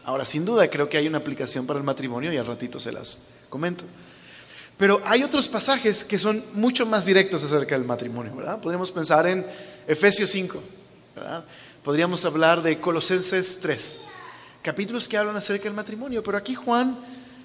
[0.04, 2.92] Ahora, sin duda, creo que hay una aplicación para el matrimonio y al ratito se
[2.92, 3.84] las comento.
[4.78, 8.58] Pero hay otros pasajes que son mucho más directos acerca del matrimonio, ¿verdad?
[8.60, 9.44] Podríamos pensar en
[9.86, 10.62] Efesios 5,
[11.16, 11.44] ¿verdad?
[11.84, 14.00] Podríamos hablar de Colosenses 3,
[14.62, 16.22] capítulos que hablan acerca del matrimonio.
[16.22, 16.96] Pero aquí Juan,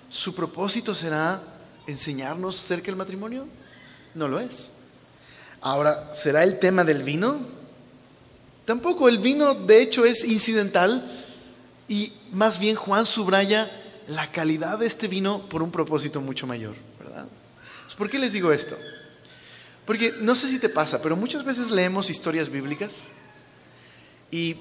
[0.10, 1.42] su propósito será
[1.88, 3.48] enseñarnos acerca del matrimonio.
[4.14, 4.72] No lo es.
[5.62, 7.40] Ahora, ¿será el tema del vino?
[8.66, 11.24] Tampoco, el vino de hecho es incidental
[11.88, 13.70] y más bien Juan subraya
[14.08, 16.76] la calidad de este vino por un propósito mucho mayor.
[17.98, 18.78] ¿Por qué les digo esto?
[19.86, 23.12] Porque no sé si te pasa, pero muchas veces leemos historias bíblicas
[24.32, 24.58] y,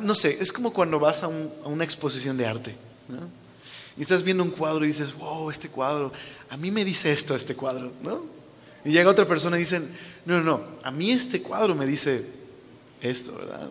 [0.00, 2.76] no sé, es como cuando vas a, una exposición de arte.
[3.98, 6.12] Y estás viendo un cuadro y dices, wow, este cuadro,
[6.50, 8.24] a mí me dice esto este cuadro, ¿no?
[8.84, 9.88] Y llega otra persona y dicen,
[10.24, 12.24] no, no, no, a mí este cuadro me dice
[13.00, 13.68] esto, ¿verdad?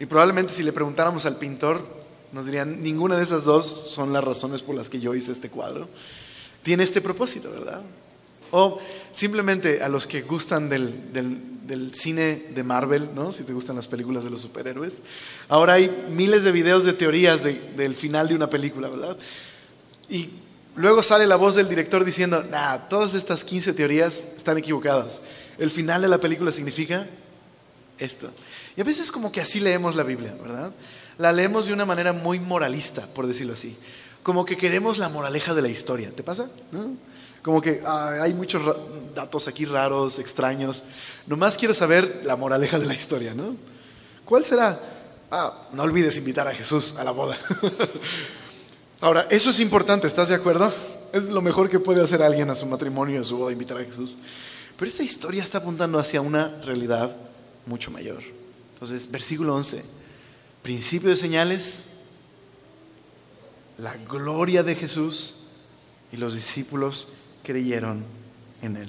[0.00, 1.86] Y probablemente si le preguntáramos al pintor,
[2.32, 5.50] nos dirían, ninguna de esas dos son las razones por las que yo hice este
[5.50, 5.88] cuadro
[6.64, 7.82] tiene este propósito, ¿verdad?
[8.56, 8.78] O
[9.10, 13.32] simplemente a los que gustan del, cine de Marvel, ¿no?
[13.32, 15.02] Si te gustan las películas de los superhéroes.
[15.48, 19.16] Ahora hay miles de videos de teorías del final de una película, ¿verdad?
[20.08, 20.30] Y
[20.76, 25.20] luego sale la voz del director diciendo, nah, todas estas 15 teorías están equivocadas.
[25.58, 27.08] El final de la película significa
[27.98, 28.30] esto.
[28.76, 30.70] Y a veces como que así leemos la Biblia, ¿verdad?
[31.18, 33.76] La leemos de una manera muy moralista, por decirlo así
[34.24, 36.10] como que queremos la moraleja de la historia.
[36.10, 36.48] ¿Te pasa?
[37.44, 38.62] Como que ah, hay muchos
[39.14, 40.84] datos aquí raros, extraños.
[41.26, 43.54] Nomás quiero saber la moraleja de la historia, ¿no?
[44.24, 44.80] ¿Cuál será?
[45.30, 47.38] Ah, no olvides invitar a Jesús a la boda.
[49.02, 50.72] Ahora, eso es importante, ¿estás de acuerdo?
[51.12, 53.84] Es lo mejor que puede hacer alguien a su matrimonio, a su boda, invitar a
[53.84, 54.16] Jesús.
[54.78, 57.14] Pero esta historia está apuntando hacia una realidad
[57.66, 58.22] mucho mayor.
[58.72, 59.84] Entonces, versículo 11,
[60.62, 61.84] principio de señales,
[63.76, 65.40] la gloria de Jesús
[66.10, 67.08] y los discípulos
[67.44, 68.04] creyeron
[68.62, 68.88] en él.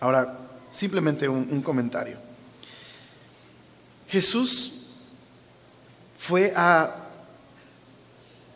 [0.00, 0.38] Ahora,
[0.72, 2.16] simplemente un, comentario.
[4.08, 4.86] Jesús
[6.18, 7.08] fue a,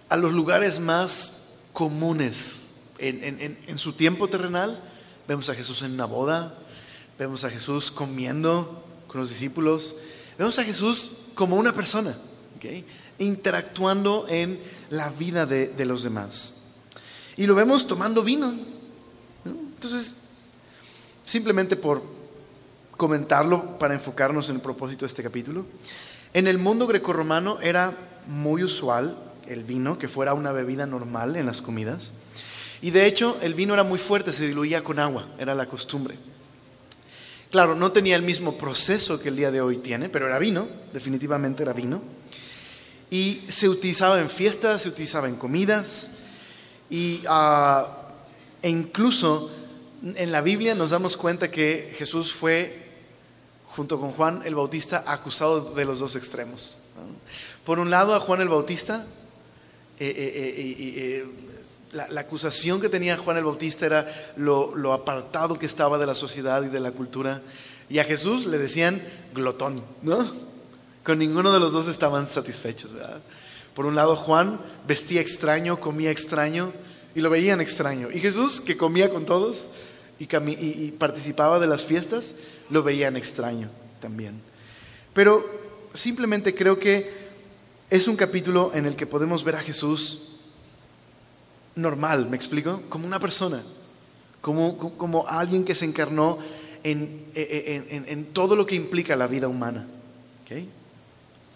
[0.08, 2.62] a los lugares más comunes
[2.98, 4.80] en, en, su tiempo terrenal.
[5.28, 6.54] Vemos a Jesús en una boda,
[7.18, 9.96] vemos a Jesús comiendo con los discípulos,
[10.38, 12.16] vemos a Jesús como una persona.
[13.18, 14.58] interactuando en
[14.90, 16.65] la vida de, los demás.
[17.36, 18.54] Y lo vemos tomando vino.
[19.44, 20.28] Entonces,
[21.24, 22.02] simplemente por
[22.96, 25.66] comentarlo para enfocarnos en el propósito de este capítulo,
[26.32, 27.96] en el mundo grecorromano era
[28.26, 32.14] muy usual el vino, que fuera una bebida normal en las comidas.
[32.82, 36.16] Y de hecho, el vino era muy fuerte, se diluía con agua, era la costumbre.
[37.50, 40.68] Claro, no tenía el mismo proceso que el día de hoy tiene, pero era vino,
[40.92, 42.02] definitivamente era vino.
[43.08, 46.15] Y se utilizaba en fiestas, se utilizaba en comidas.
[46.90, 47.86] Y, ah,
[48.62, 49.50] e incluso
[50.02, 52.84] en la Biblia nos damos cuenta que Jesús fue,
[53.66, 56.82] junto con Juan el Bautista, acusado de los dos extremos.
[57.64, 59.04] Por un lado, a Juan el Bautista,
[59.98, 61.26] eh, eh, eh,
[61.92, 66.14] la, acusación que tenía Juan el Bautista era lo, lo, apartado que estaba de la
[66.14, 67.42] sociedad y de la cultura.
[67.88, 69.00] Y a Jesús le decían
[69.34, 70.30] glotón, ¿no?
[71.04, 72.90] Con ninguno de los dos estaban satisfechos.
[73.76, 74.58] Por un lado, Juan
[74.88, 76.72] vestía extraño, comía extraño
[77.14, 78.08] y lo veían extraño.
[78.10, 79.68] Y Jesús, que comía con todos
[80.18, 82.36] y, participaba de las fiestas,
[82.70, 83.68] lo veían extraño
[84.00, 84.40] también.
[85.12, 85.44] Pero
[85.92, 87.10] simplemente creo que
[87.90, 90.40] es un capítulo en el que podemos ver a Jesús
[91.74, 92.80] normal, ¿me explico?
[92.88, 93.62] Como una persona,
[94.40, 96.38] como, alguien que se encarnó
[96.82, 99.86] en, en, en, todo lo que implica la vida humana.
[100.44, 100.66] ¿okay?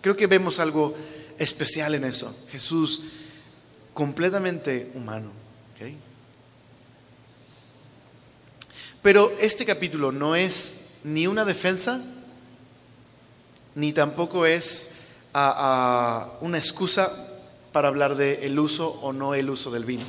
[0.03, 0.95] Creo que vemos algo
[1.41, 2.33] especial en eso.
[2.53, 3.03] Jesús
[3.93, 5.33] completamente humano.
[9.03, 12.03] Pero este capítulo no es ni una defensa,
[13.75, 14.97] ni tampoco es
[15.33, 17.11] una excusa
[17.73, 20.05] para hablar de el uso o no el uso del vino.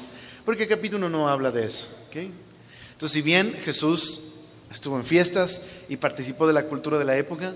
[0.45, 1.87] Porque el capítulo no habla de eso.
[2.11, 4.33] Entonces, si bien Jesús
[4.69, 7.53] estuvo en fiestas y participó de la cultura de la época,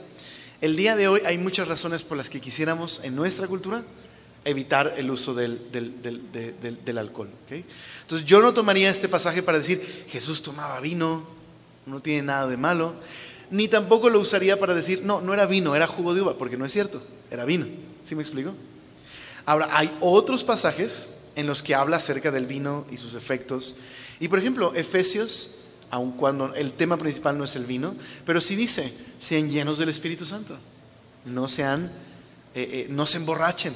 [0.65, 3.83] el día de hoy hay muchas razones por las que quisiéramos en nuestra cultura
[4.43, 5.59] evitar el uso del,
[6.97, 7.29] alcohol.
[8.01, 11.23] Entonces yo no tomaría este pasaje para decir Jesús tomaba vino,
[11.85, 12.95] no tiene nada de malo,
[13.51, 16.57] ni tampoco lo usaría para decir no, no era vino, era jugo de uva, porque
[16.57, 16.99] no es cierto,
[17.29, 17.67] era vino.
[18.01, 18.51] ¿Sí me explico?
[19.45, 23.77] Ahora, hay otros pasajes en los que habla acerca del vino y sus efectos.
[24.19, 25.57] Y por ejemplo, Efesios,
[25.91, 27.95] aun cuando el tema principal no es el vino,
[28.25, 30.57] pero sí dice, sean llenos del Espíritu Santo,
[31.25, 31.91] no sean,
[32.53, 33.73] eh, eh, no se emborrachen,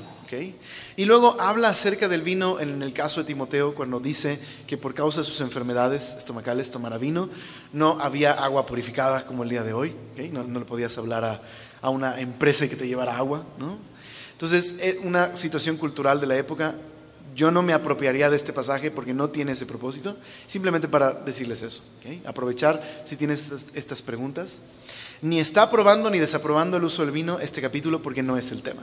[0.95, 4.93] y luego habla acerca del vino en el caso de Timoteo, cuando dice que por
[4.93, 7.30] causa de sus enfermedades estomacales tomara vino.
[7.74, 9.95] No había agua purificada como el día de hoy.
[10.32, 11.41] No, le podías hablar a,
[11.82, 13.43] a, una empresa que te llevara agua.
[13.58, 13.78] ¿no?
[14.34, 16.76] Entonces, es una situación cultural de la época.
[17.39, 21.62] Yo no me apropiaría de este pasaje porque no tiene ese propósito, simplemente para decirles
[21.62, 21.82] eso.
[22.25, 24.60] Aprovechar si tienes estas preguntas.
[25.21, 28.62] Ni está aprobando ni desaprobando el uso del vino este capítulo porque no es el
[28.62, 28.82] tema.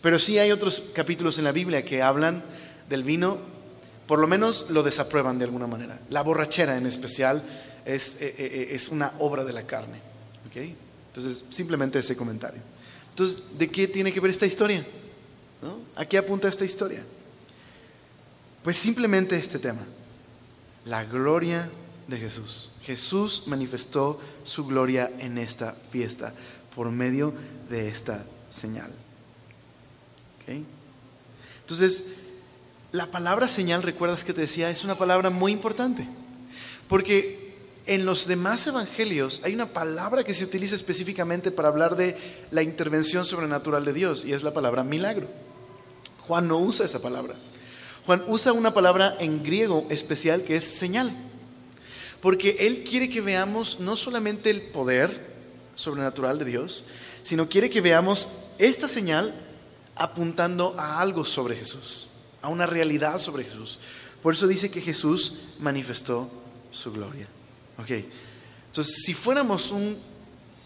[0.00, 2.42] Pero sí hay otros capítulos en la Biblia que hablan
[2.88, 3.36] del vino,
[4.06, 6.00] por lo menos lo desaprueban de alguna manera.
[6.08, 7.42] La borrachera en especial
[7.84, 10.00] es, eh, eh, eh, es una obra de la carne.
[10.48, 10.74] ¿okay?
[11.08, 12.62] Entonces, simplemente ese comentario.
[13.10, 14.86] Entonces, ¿de qué tiene que ver esta historia?
[15.60, 15.80] ¿No?
[15.96, 17.04] ¿A qué apunta esta historia?
[18.64, 19.82] Pues simplemente este tema,
[20.86, 21.68] la gloria
[22.08, 22.70] de Jesús.
[22.82, 26.32] Jesús manifestó su gloria en esta fiesta
[26.74, 27.34] por medio
[27.68, 28.90] de esta señal.
[31.60, 32.14] Entonces,
[32.90, 36.08] la palabra señal, recuerdas que te decía, es una palabra muy importante.
[36.88, 37.54] Porque
[37.86, 42.16] en los demás evangelios hay una palabra que se utiliza específicamente para hablar de
[42.50, 45.28] la intervención sobrenatural de Dios y es la palabra milagro.
[46.26, 47.34] Juan no usa esa palabra.
[48.06, 51.10] Juan usa una palabra en griego especial que es señal.
[52.20, 55.34] Porque él quiere que veamos no solamente el poder
[55.74, 56.86] sobrenatural de Dios,
[57.22, 59.34] sino quiere que veamos esta señal
[59.96, 62.08] apuntando a algo sobre Jesús,
[62.42, 63.78] a una realidad sobre Jesús.
[64.22, 66.30] Por eso dice que Jesús manifestó
[66.70, 67.28] su gloria.
[67.78, 67.90] Ok,
[68.66, 69.96] entonces si fuéramos un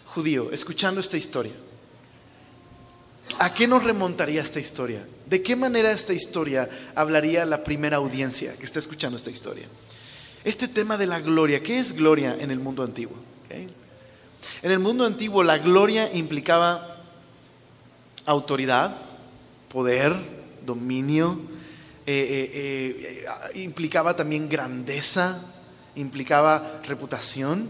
[0.07, 1.53] judío escuchando esta historia,
[3.38, 5.04] ¿a qué nos remontaría esta historia?
[5.26, 9.66] ¿De qué manera esta historia hablaría la primera audiencia que está escuchando esta historia?
[10.44, 13.16] Este tema de la gloria, ¿qué es gloria en el mundo antiguo?
[14.62, 16.96] En el mundo antiguo la gloria implicaba
[18.26, 18.96] autoridad,
[19.68, 20.14] poder,
[20.64, 21.38] dominio,
[22.06, 25.42] eh, eh, eh, implicaba también grandeza,
[25.96, 27.68] implicaba reputación.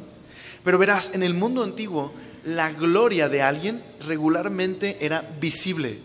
[0.65, 2.13] Pero verás, en el mundo antiguo,
[2.45, 5.99] la gloria de alguien regularmente era visible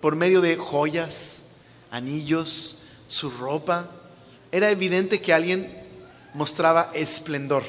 [0.00, 1.44] por medio de joyas,
[1.90, 3.88] anillos, su ropa.
[4.52, 5.68] Era evidente que alguien
[6.34, 7.64] mostraba esplendor,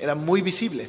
[0.00, 0.88] era muy visible.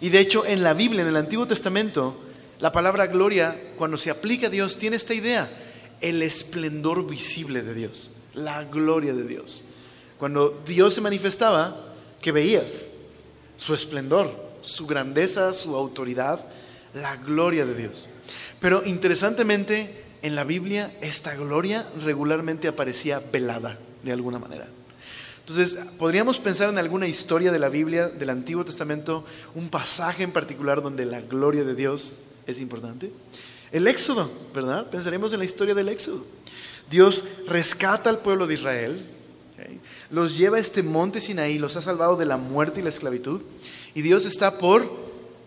[0.00, 2.16] Y de hecho, en la Biblia, en el Antiguo Testamento,
[2.60, 5.50] la palabra gloria, cuando se aplica a Dios, tiene esta idea,
[6.00, 9.64] el esplendor visible de Dios, la gloria de Dios.
[10.18, 12.90] Cuando Dios se manifestaba, que veías
[13.56, 14.30] su esplendor,
[14.64, 16.44] su grandeza, su autoridad,
[16.94, 18.08] la gloria de Dios.
[18.60, 24.66] Pero interesantemente, en la Biblia esta gloria regularmente aparecía velada de alguna manera.
[25.40, 30.32] Entonces, podríamos pensar en alguna historia de la Biblia, del Antiguo Testamento, un pasaje en
[30.32, 33.12] particular donde la gloria de Dios es importante.
[33.70, 34.88] El éxodo, ¿verdad?
[34.88, 36.24] Pensaremos en la historia del éxodo.
[36.90, 39.04] Dios rescata al pueblo de Israel,
[40.10, 43.42] los lleva a este monte Sinaí, los ha salvado de la muerte y la esclavitud,
[43.94, 44.90] y Dios está por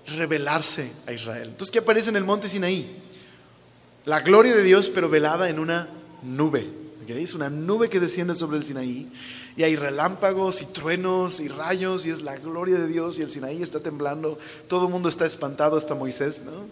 [0.07, 1.49] revelarse a Israel.
[1.49, 2.89] Entonces, ¿qué aparece en el monte Sinaí?
[4.05, 5.89] La gloria de Dios, pero velada en una
[6.23, 6.69] nube.
[7.15, 9.10] Es una nube que desciende sobre el Sinaí
[9.56, 13.31] y hay relámpagos y truenos y rayos y es la gloria de Dios y el
[13.31, 14.37] Sinaí está temblando.
[14.67, 16.65] Todo el mundo está espantado hasta Moisés, ¿no?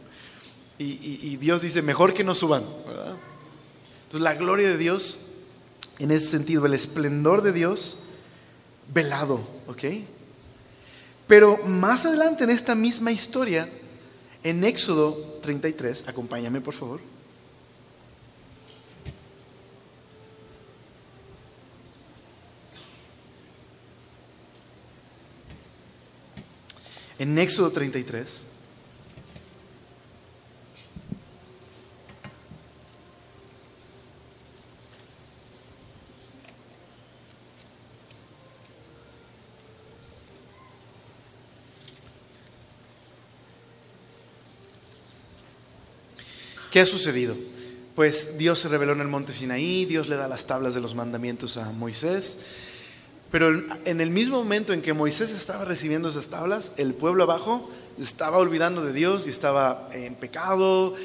[0.78, 5.28] Y, Dios dice, mejor que no suban, Entonces la gloria de Dios,
[5.99, 8.03] en ese sentido, el esplendor de Dios,
[8.93, 9.84] velado, ¿ok?
[11.28, 13.67] Pero más adelante en esta misma historia,
[14.43, 16.99] en Éxodo 33, acompáñame por favor.
[27.17, 28.55] En Éxodo 33.
[46.76, 47.38] ¿Qué ha sucedido?
[47.95, 50.93] Pues Dios se reveló en el monte Sinaí, Dios le da las tablas de los
[50.93, 52.39] mandamientos a Moisés,
[53.32, 57.71] pero en el mismo momento en que Moisés estaba recibiendo esas tablas, el pueblo abajo
[57.97, 60.95] estaba olvidando de Dios y estaba en pecado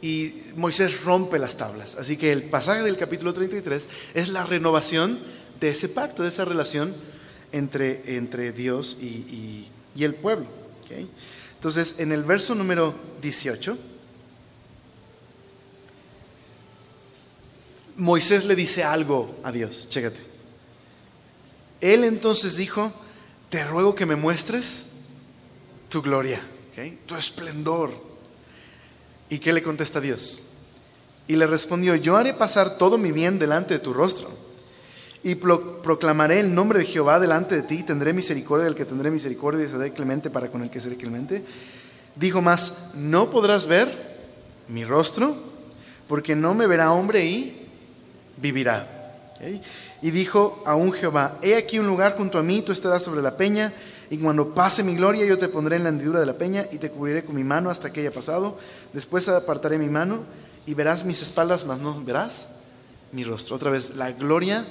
[0.00, 1.96] y Moisés rompe las tablas.
[1.96, 5.18] Así que el pasaje del capítulo 33 es la renovación
[5.58, 6.94] de ese pacto, de esa relación
[7.50, 9.66] entre, entre Dios y,
[9.98, 10.46] el pueblo.
[11.56, 13.76] Entonces, en el verso número 18,
[17.98, 20.20] Moisés le dice algo a Dios, chécate.
[21.80, 22.92] Él entonces dijo,
[23.50, 24.86] te ruego que me muestres
[25.88, 26.40] tu gloria,
[27.06, 27.90] tu esplendor.
[29.28, 30.44] ¿Y qué le contesta Dios?
[31.26, 34.30] Y le respondió, yo haré pasar todo mi bien delante de tu rostro
[35.22, 39.64] y proclamaré el nombre de Jehová delante de ti, tendré misericordia del que tendré misericordia
[39.64, 41.44] y seré clemente para con el que seré clemente.
[42.14, 43.88] Dijo más, no podrás ver
[44.68, 45.36] mi rostro,
[46.06, 47.67] porque no me verá hombre y
[48.40, 48.86] vivirá.
[50.02, 53.22] Y dijo a un Jehová, he aquí un lugar junto a mí, tú estarás sobre
[53.22, 53.72] la peña,
[54.10, 56.78] y cuando pase mi gloria yo te pondré en la hendidura de la peña y
[56.78, 58.58] te cubriré con mi mano hasta que haya pasado.
[58.92, 60.20] Después apartaré mi mano
[60.66, 62.48] y verás mis espaldas, mas no verás
[63.12, 63.56] mi rostro.
[63.56, 64.66] Otra vez, la gloria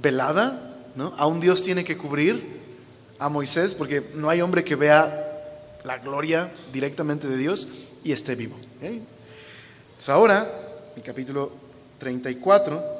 [0.00, 1.12] velada, ¿no?
[1.18, 2.60] A un Dios tiene que cubrir
[3.18, 5.26] a Moisés porque no hay hombre que vea
[5.84, 7.68] la gloria directamente de Dios
[8.02, 8.56] y esté vivo.
[8.80, 10.50] Entonces ahora,
[10.96, 11.52] el capítulo
[11.98, 12.99] 34,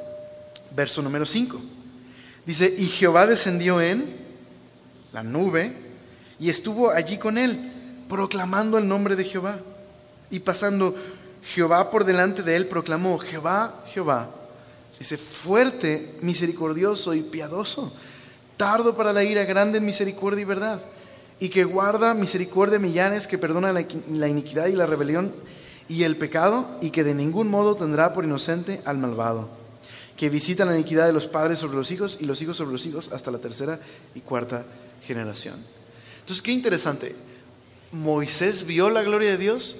[0.74, 1.60] verso número 5.
[2.46, 4.04] Dice, y Jehová descendió en
[5.12, 5.72] la nube
[6.38, 7.58] y estuvo allí con él,
[8.08, 9.58] proclamando el nombre de Jehová.
[10.30, 10.94] Y pasando
[11.42, 14.30] Jehová por delante de él, proclamó, Jehová, Jehová,
[15.00, 17.90] Dice, fuerte, misericordioso y piadoso,
[18.58, 20.78] tardo para la ira, grande en misericordia y verdad,
[21.38, 25.32] y que guarda misericordia millares, que perdona la iniquidad y la rebelión
[25.88, 29.48] y el pecado, y que de ningún modo tendrá por inocente al malvado,
[30.20, 32.84] que visita la iniquidad de los padres sobre los hijos y los hijos sobre los
[32.84, 33.80] hijos hasta la tercera
[34.14, 34.66] y cuarta
[35.02, 35.56] generación.
[36.18, 37.16] Entonces, qué interesante.
[37.90, 39.76] ¿Moisés vio la gloria de Dios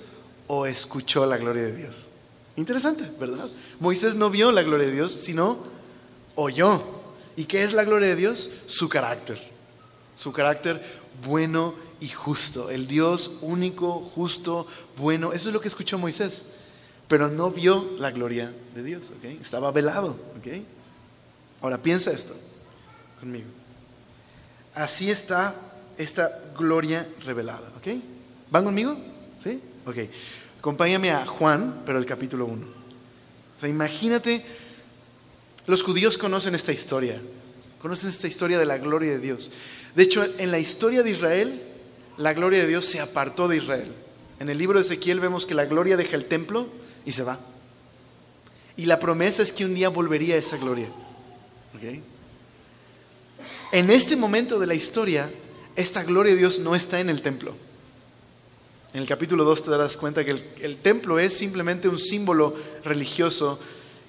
[0.46, 2.08] o escuchó la gloria de Dios?
[2.56, 3.50] Interesante, ¿verdad?
[3.80, 5.58] Moisés no vio la gloria de Dios, sino
[6.36, 7.02] oyó.
[7.36, 8.50] ¿Y qué es la gloria de Dios?
[8.66, 9.38] Su carácter.
[10.14, 10.82] Su carácter
[11.22, 12.70] bueno y justo.
[12.70, 14.66] El Dios único, justo,
[14.96, 15.34] bueno.
[15.34, 16.44] Eso es lo que escuchó Moisés.
[17.10, 19.12] Pero no vio la gloria de Dios.
[19.42, 20.14] Estaba velado.
[21.60, 22.36] Ahora piensa esto
[23.18, 23.48] conmigo.
[24.76, 25.52] Así está
[25.98, 27.72] esta gloria revelada.
[28.48, 28.96] ¿Van conmigo?
[29.42, 29.60] ¿Sí?
[29.86, 29.96] Ok.
[30.60, 32.64] Acompáñame a Juan, pero el capítulo 1.
[32.64, 34.44] O sea, imagínate,
[35.66, 37.20] los judíos conocen esta historia,
[37.82, 39.50] conocen esta historia de la gloria de Dios.
[39.96, 41.60] De hecho, en la historia de Israel,
[42.18, 43.88] la gloria de Dios se apartó de Israel.
[44.38, 46.68] En el libro de Ezequiel vemos que la gloria deja el templo
[47.04, 47.38] y se va.
[48.76, 50.88] Y la promesa es que un día volvería esa gloria.
[53.72, 55.30] En este momento de la historia,
[55.76, 57.54] esta gloria de Dios no está en el templo.
[58.92, 63.60] En el capítulo 2 te darás cuenta que el, templo es simplemente un símbolo religioso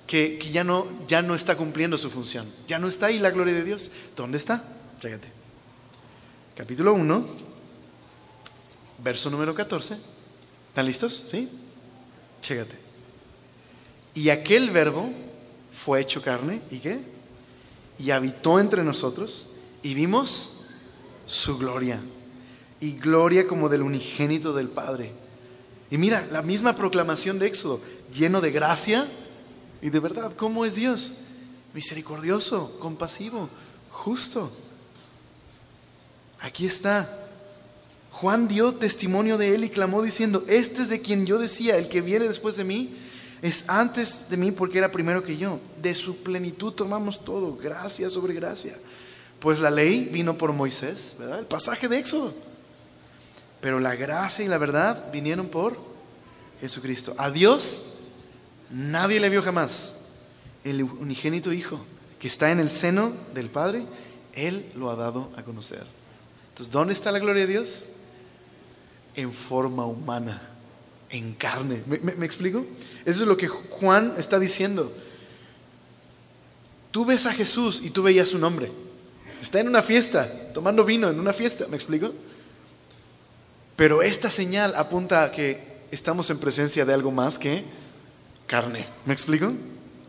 [0.08, 2.52] que, ya, no, ya no está cumpliendo su función.
[2.68, 3.92] Ya no está ahí la gloria de Dios.
[4.16, 4.64] ¿Dónde está?
[5.00, 5.28] Chécate.
[6.56, 7.26] Capítulo 1,
[9.04, 9.98] verso número 14.
[10.70, 11.26] ¿Están listos?
[11.28, 11.48] ¿Sí?
[12.42, 12.81] Chécate.
[14.14, 15.09] Y aquel verbo
[15.72, 16.99] fue hecho carne, ¿y qué?
[17.97, 20.66] Y habitó entre nosotros y vimos
[21.26, 21.99] su gloria
[22.80, 25.12] y gloria como del unigénito del Padre.
[25.89, 27.80] Y mira, la misma proclamación de Éxodo,
[28.14, 29.07] lleno de gracia
[29.82, 30.34] y de verdad.
[30.36, 31.14] ¿Cómo es Dios?
[31.74, 33.49] Misericordioso, compasivo,
[33.89, 34.51] justo.
[36.39, 37.18] Aquí está.
[38.12, 41.88] Juan dio testimonio de él y clamó diciendo, este es de quien yo decía, el
[41.88, 42.93] que viene después de mí,
[43.42, 45.60] es antes de mí porque era primero que yo.
[45.82, 48.76] De su plenitud tomamos todo, gracia sobre gracia.
[49.39, 51.39] Pues la ley vino por Moisés, ¿verdad?
[51.39, 52.34] El pasaje de Éxodo.
[53.60, 55.78] Pero la gracia y la verdad vinieron por
[56.60, 57.16] Jesucristo.
[57.18, 57.86] A Dios
[58.70, 59.96] nadie le vio jamás.
[60.64, 61.80] El unigénito Hijo
[62.20, 63.84] que está en el seno del Padre,
[64.34, 65.84] Él lo ha dado a conocer.
[66.50, 67.86] Entonces, ¿dónde está la gloria de Dios?
[69.16, 70.39] En forma humana,
[71.10, 71.82] en carne.
[71.88, 72.64] ¿Me, me explico?
[73.06, 74.91] Eso es lo que Juan está diciendo.
[76.91, 78.72] Tú ves a Jesús y tú veías su nombre.
[79.41, 81.66] Está en una fiesta, tomando vino en una fiesta.
[81.68, 82.14] ¿Me explico?
[83.76, 87.64] Pero esta señal apunta a que estamos en presencia de algo más que
[88.45, 88.86] carne.
[89.06, 89.52] ¿Me explico?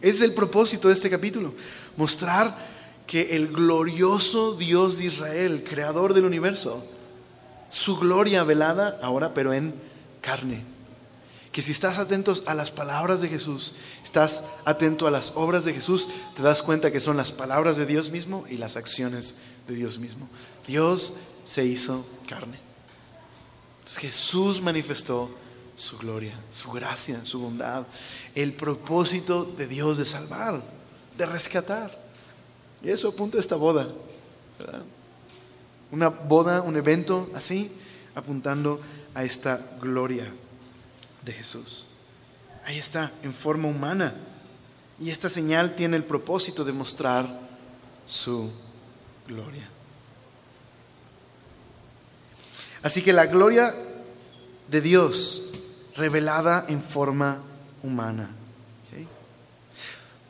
[0.00, 1.54] Es el propósito de este capítulo.
[1.96, 2.54] Mostrar
[3.06, 6.84] que el glorioso Dios de Israel, creador del universo,
[7.70, 9.74] su gloria velada ahora, pero en
[10.20, 10.71] carne.
[11.52, 15.74] Que si estás atentos a las palabras de Jesús, estás atento a las obras de
[15.74, 19.74] Jesús, te das cuenta que son las palabras de Dios mismo y las acciones de
[19.74, 20.28] Dios mismo.
[20.66, 22.58] Dios se hizo carne.
[23.86, 25.30] Jesús manifestó
[25.76, 27.84] su gloria, su gracia, su bondad,
[28.34, 30.62] el propósito de Dios de salvar,
[31.18, 32.00] de rescatar.
[32.82, 33.88] Y eso apunta a esta boda.
[35.90, 37.70] Una boda, un evento así,
[38.14, 38.80] apuntando
[39.14, 40.32] a esta gloria
[41.24, 41.86] de Jesús.
[42.64, 44.14] Ahí está, en forma humana.
[45.00, 47.28] Y esta señal tiene el propósito de mostrar
[48.06, 48.50] su
[49.26, 49.68] gloria.
[52.82, 53.74] Así que la gloria
[54.68, 55.50] de Dios
[55.96, 57.42] revelada en forma
[57.82, 58.30] humana.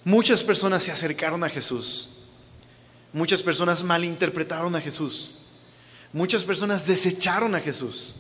[0.05, 2.09] Muchas personas se acercaron a Jesús.
[3.13, 5.37] Muchas personas malinterpretaron a Jesús.
[6.13, 8.17] Muchas personas desecharon a Jesús.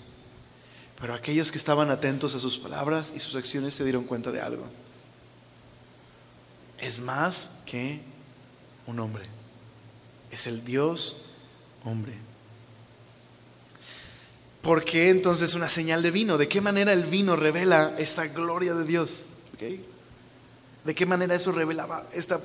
[1.02, 4.40] Pero aquellos que estaban atentos a sus palabras y sus acciones se dieron cuenta de
[4.40, 4.62] algo.
[6.78, 8.00] Es más que
[8.86, 9.24] un hombre.
[10.30, 11.30] Es el Dios
[11.84, 12.12] hombre.
[14.62, 16.38] ¿Por qué entonces una señal de vino?
[16.38, 19.30] ¿De qué manera el vino revela esta gloria de Dios?
[20.84, 22.40] ¿De qué manera eso revelaba esta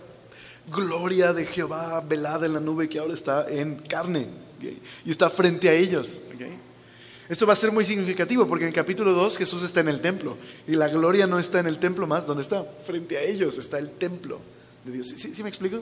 [0.72, 4.26] gloria de Jehová velada en la nube que ahora está en carne
[5.05, 6.24] y está frente a ellos?
[7.30, 10.00] Esto va a ser muy significativo porque en el capítulo 2 Jesús está en el
[10.00, 12.64] templo y la gloria no está en el templo más, donde está?
[12.86, 14.40] Frente a ellos está el templo
[14.86, 15.08] de Dios.
[15.08, 15.78] ¿Sí, sí, me explico?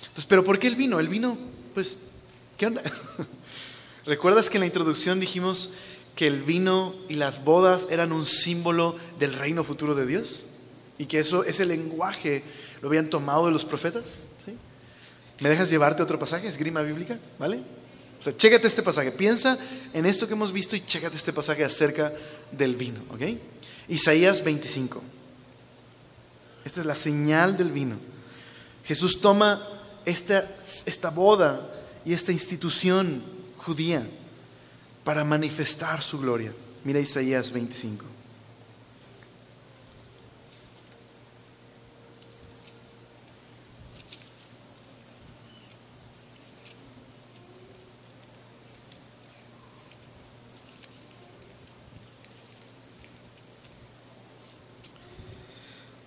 [0.00, 0.98] Entonces, ¿pero por qué el vino?
[0.98, 1.36] El vino,
[1.74, 2.10] pues,
[2.56, 2.82] ¿qué onda?
[4.06, 5.74] ¿Recuerdas que en la introducción dijimos
[6.16, 10.46] que el vino y las bodas eran un símbolo del reino futuro de Dios?
[10.96, 12.44] Y que eso, ese lenguaje
[12.80, 14.20] lo habían tomado de los profetas.
[15.40, 16.46] ¿Me dejas llevarte otro pasaje?
[16.46, 17.60] Es grima bíblica, ¿vale?
[18.18, 19.12] O sea, chécate este pasaje.
[19.12, 19.58] Piensa
[19.92, 22.12] en esto que hemos visto y chécate este pasaje acerca
[22.52, 23.00] del vino.
[23.10, 23.22] ¿Ok?
[23.88, 25.02] Isaías 25.
[26.64, 27.96] Esta es la señal del vino.
[28.84, 29.66] Jesús toma
[30.04, 30.48] esta,
[30.86, 31.70] esta boda
[32.04, 33.22] y esta institución
[33.58, 34.06] judía
[35.04, 36.52] para manifestar su gloria.
[36.84, 38.13] Mira Isaías 25.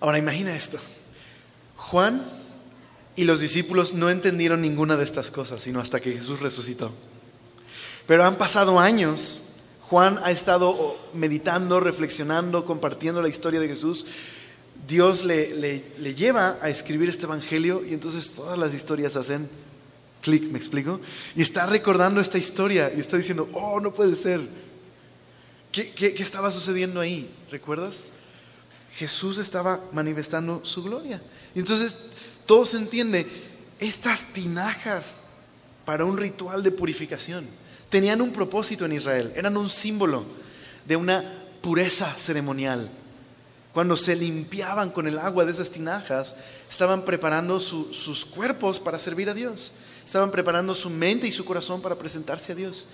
[0.00, 0.78] Ahora imagina esto.
[1.76, 2.22] Juan
[3.16, 6.92] y los discípulos no entendieron ninguna de estas cosas, sino hasta que Jesús resucitó.
[8.06, 9.42] Pero han pasado años.
[9.82, 14.06] Juan ha estado meditando, reflexionando, compartiendo la historia de Jesús.
[14.86, 19.48] Dios le, le, lleva a escribir este evangelio y entonces todas las historias hacen
[20.22, 21.00] clic, ¿me explico?
[21.34, 24.40] Y está recordando esta historia y está diciendo, oh, no puede ser.
[25.72, 27.28] ¿Qué, qué estaba sucediendo ahí?
[27.50, 28.04] ¿Recuerdas?
[28.98, 31.22] Jesús estaba manifestando su gloria.
[31.54, 31.96] Y entonces
[32.46, 33.28] todo se entiende,
[33.78, 35.20] estas tinajas
[35.84, 37.46] para un ritual de purificación
[37.90, 40.24] tenían un propósito en Israel, eran un símbolo
[40.84, 41.24] de una
[41.62, 42.90] pureza ceremonial.
[43.72, 46.36] Cuando se limpiaban con el agua de esas tinajas,
[46.68, 49.74] estaban preparando sus cuerpos para servir a Dios,
[50.04, 52.88] estaban preparando su mente y su corazón para presentarse a Dios.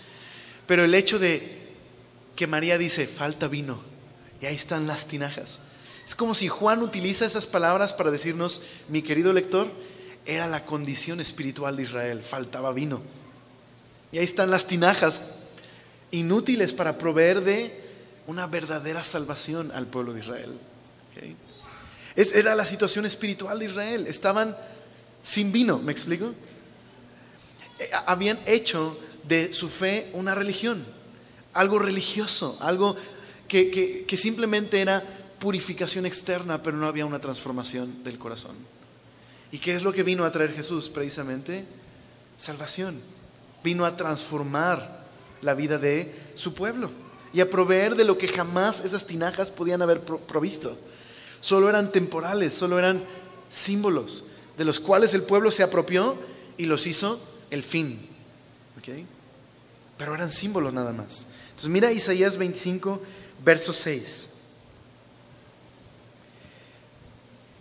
[0.66, 1.64] Pero el hecho de
[2.36, 3.80] que María dice, falta vino,
[4.42, 5.60] y ahí están las tinajas,
[6.06, 9.70] es como si Juan utiliza esas palabras para decirnos, mi querido lector,
[10.26, 13.00] era la condición espiritual de Israel, faltaba vino.
[14.12, 15.22] Y ahí están las tinajas
[16.10, 17.80] inútiles para proveer de
[18.26, 20.58] una verdadera salvación al pueblo de Israel.
[22.16, 24.06] era la situación espiritual de Israel.
[24.06, 24.56] Estaban
[25.22, 26.34] sin vino, ¿me explico?
[27.78, 30.84] Eh, habían hecho de su fe una religión,
[31.54, 32.94] algo religioso, algo
[33.48, 35.02] que simplemente era
[35.44, 38.56] purificación externa, pero no había una transformación del corazón.
[39.52, 40.88] ¿Y qué es lo que vino a traer Jesús?
[40.88, 41.66] Precisamente
[42.38, 42.98] salvación.
[43.62, 45.04] Vino a transformar
[45.42, 46.90] la vida de su pueblo
[47.34, 50.78] y a proveer de lo que jamás esas tinajas podían haber provisto.
[51.42, 53.04] Solo eran temporales, solo eran
[53.50, 54.24] símbolos
[54.56, 56.16] de los cuales el pueblo se apropió
[56.56, 57.20] y los hizo
[57.50, 58.00] el fin.
[59.98, 61.32] Pero eran símbolos nada más.
[61.48, 62.98] Entonces mira Isaías 25,
[63.44, 64.33] verso 6.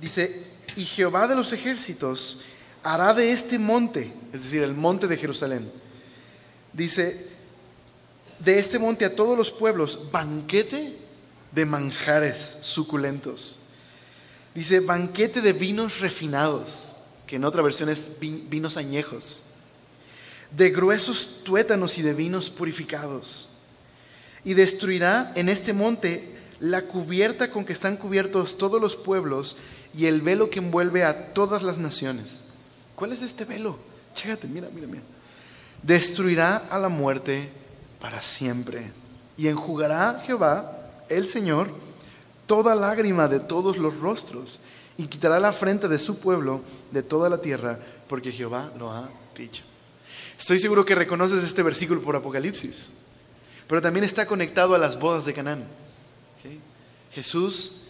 [0.04, 0.38] Dice,
[0.76, 2.42] y Jehová de los ejércitos
[2.84, 5.72] hará de este monte, es decir, el monte de Jerusalén,
[6.74, 7.26] dice,
[8.38, 10.98] de este monte a todos los pueblos, banquete
[11.54, 13.60] de manjares suculentos.
[14.54, 19.44] Dice, banquete de vinos refinados, que en otra versión es vinos añejos,
[20.52, 23.52] de gruesos tuétanos y de vinos purificados.
[24.44, 26.33] Y destruirá en este monte
[26.64, 29.58] la cubierta con que están cubiertos todos los pueblos
[29.94, 32.44] y el velo que envuelve a todas las naciones.
[32.96, 33.78] ¿Cuál es este velo?
[34.14, 35.04] Chécate, mira, mira, mira.
[35.82, 37.50] Destruirá a la muerte
[38.00, 38.90] para siempre
[39.36, 41.70] y enjugará Jehová, el Señor,
[42.46, 44.62] toda lágrima de todos los rostros
[44.98, 46.62] y quitará la frente de su pueblo
[46.92, 49.64] de toda la tierra, porque Jehová lo ha dicho.
[50.40, 52.92] Estoy seguro que reconoces este versículo por Apocalipsis,
[53.68, 55.83] pero también está conectado a las bodas de Canaán.
[57.14, 57.84] Jesús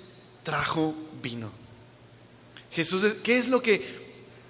[0.43, 1.49] trajo vino.
[2.71, 4.03] Jesús, ¿qué es lo que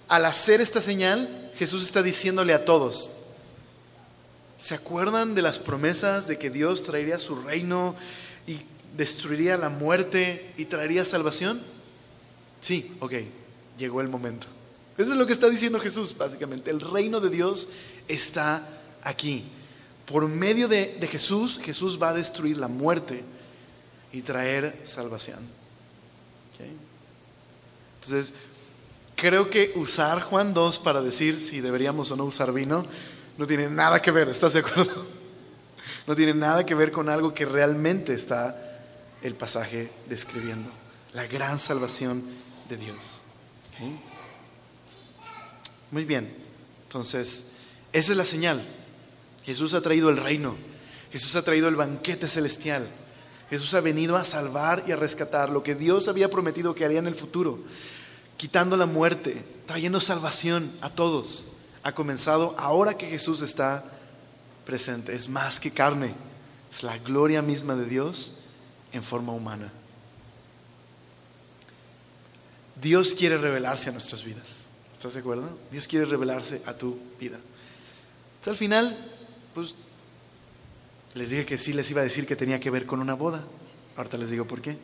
[0.07, 3.11] al hacer esta señal Jesús está diciéndole a todos?
[4.57, 7.95] ¿Se acuerdan de las promesas de que Dios traería su reino
[8.47, 8.59] y
[8.95, 11.61] destruiría la muerte y traería salvación?
[12.61, 13.13] Sí, ok,
[13.77, 14.47] llegó el momento.
[14.97, 16.71] Eso es lo que está diciendo Jesús, básicamente.
[16.71, 17.69] El reino de Dios
[18.07, 18.65] está
[19.01, 19.43] aquí.
[20.05, 23.23] Por medio de, Jesús, Jesús va a destruir la muerte
[24.13, 25.39] y traer salvación.
[27.95, 28.33] Entonces,
[29.15, 32.85] creo que usar Juan 2 para decir si deberíamos o no usar vino
[33.37, 35.05] no tiene nada que ver, ¿estás de acuerdo?
[36.05, 38.81] No tiene nada que ver con algo que realmente está
[39.21, 40.69] el pasaje describiendo,
[41.13, 42.21] la gran salvación
[42.67, 43.21] de Dios.
[45.91, 46.35] Muy bien,
[46.83, 47.45] entonces,
[47.93, 48.61] esa es la señal.
[49.45, 50.57] Jesús ha traído el reino,
[51.13, 52.85] Jesús ha traído el banquete celestial.
[53.53, 56.97] Jesús ha venido a salvar y a rescatar lo que Dios había prometido que haría
[56.97, 57.59] en el futuro,
[58.35, 61.57] quitando la muerte, trayendo salvación a todos.
[61.83, 63.85] Ha comenzado ahora que Jesús está
[64.65, 65.13] presente.
[65.13, 66.15] Es más que carne,
[66.71, 68.45] es la gloria misma de Dios
[68.91, 69.71] en forma humana.
[72.81, 74.65] Dios quiere revelarse a nuestras vidas.
[74.93, 75.47] ¿Estás de acuerdo?
[75.71, 77.37] Dios quiere revelarse a tu vida.
[77.37, 78.97] Entonces, al final,
[79.53, 79.75] pues
[81.15, 83.43] les dije que sí les iba a decir que tenía que ver con una boda.
[83.95, 84.77] Ahorita les digo por qué.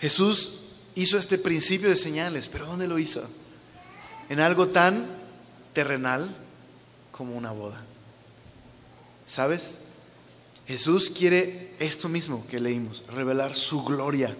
[0.00, 3.22] Jesús hizo este principio de señales, pero ¿dónde lo hizo?
[4.28, 5.06] En algo tan
[5.74, 6.34] terrenal
[7.12, 7.76] como una boda.
[9.26, 9.80] ¿Sabes?
[10.66, 14.34] Jesús quiere esto mismo que leímos, revelar su gloria.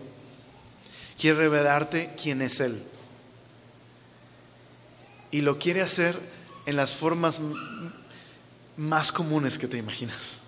[1.18, 2.82] Quiere revelarte quién es Él.
[5.30, 6.18] Y lo quiere hacer
[6.66, 7.40] en las formas
[8.80, 10.40] más comunes que te imaginas.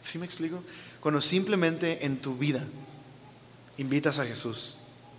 [0.00, 0.62] ¿Sí me explico?
[0.98, 2.64] Cuando simplemente en tu vida
[3.76, 4.78] invitas a Jesús.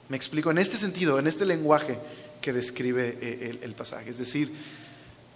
[0.10, 2.00] Me explico en este sentido, en este lenguaje
[2.42, 4.10] que describe eh, el, pasaje.
[4.10, 4.52] Es decir,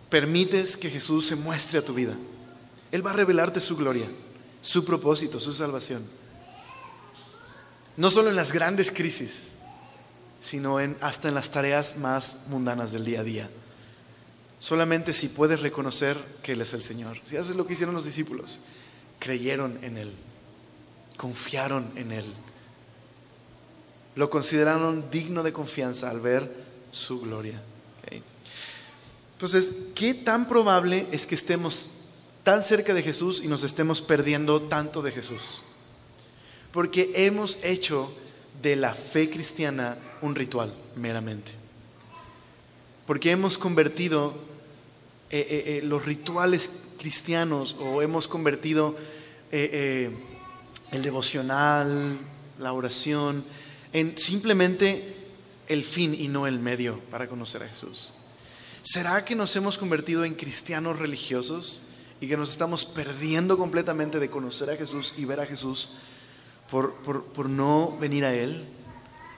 [0.10, 2.16] permites que Jesús se muestre a tu vida.
[2.92, 4.08] Él va a revelarte su gloria,
[4.64, 6.04] su propósito, su salvación.
[7.98, 9.52] No solo en las grandes crisis,
[10.42, 13.50] sino en, hasta en las tareas más mundanas del día a día.
[14.62, 17.18] Solamente si puedes reconocer que Él es el Señor.
[17.26, 18.60] Si haces lo que hicieron los discípulos,
[19.18, 20.12] creyeron en Él,
[21.18, 22.26] confiaron en Él,
[24.16, 26.48] lo consideraron digno de confianza al ver
[26.92, 27.60] su gloria.
[29.34, 31.90] Entonces, ¿qué tan probable es que estemos
[32.44, 35.64] tan cerca de Jesús y nos estemos perdiendo tanto de Jesús?
[36.72, 38.14] Porque hemos hecho
[38.62, 41.54] de la fe cristiana un ritual meramente.
[43.08, 44.51] Porque hemos convertido
[45.34, 46.70] eh, eh, eh, los rituales
[47.00, 48.98] cristianos o hemos convertido
[49.50, 50.12] el
[50.92, 52.18] devocional,
[52.60, 53.46] la oración,
[53.94, 55.16] en simplemente
[55.68, 58.14] el fin y no el medio para conocer a Jesús.
[58.84, 61.84] ¿Será que nos hemos convertido en cristianos religiosos
[62.20, 65.92] y que nos estamos perdiendo completamente de conocer a Jesús y ver a Jesús
[66.70, 68.66] por, por no venir a Él?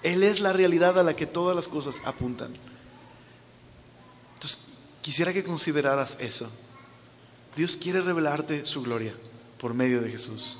[0.02, 2.54] Él es la realidad a la que todas las cosas apuntan.
[4.36, 4.73] Entonces,
[5.04, 6.50] Quisiera que consideraras eso.
[7.58, 9.14] Dios quiere revelarte su gloria
[9.60, 10.60] por medio de Jesús,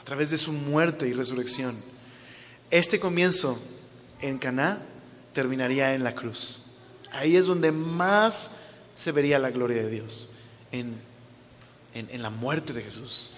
[0.00, 1.78] a través de su muerte y resurrección.
[2.70, 3.60] Este comienzo
[4.22, 4.78] en Caná
[5.34, 6.62] terminaría en la cruz.
[7.12, 8.52] Ahí es donde más
[8.96, 10.30] se vería la gloria de Dios,
[10.72, 10.98] en,
[11.92, 13.32] en la muerte de Jesús,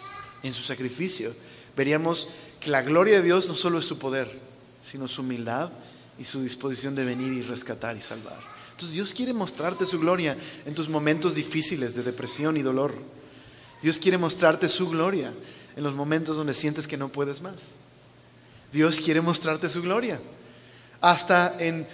[0.44, 1.34] en su sacrificio.
[1.76, 2.28] Veríamos
[2.60, 4.30] que la gloria de Dios no solo es su poder,
[4.80, 5.72] sino su humildad
[6.20, 8.59] y su disposición de venir y rescatar y salvar.
[8.88, 12.94] Dios quiere mostrarte su gloria en tus momentos difíciles de depresión y dolor.
[13.82, 15.32] Dios quiere mostrarte su gloria
[15.76, 17.72] en los momentos donde sientes que no puedes más.
[18.72, 20.20] Dios quiere mostrarte su gloria.
[21.00, 21.86] Hasta en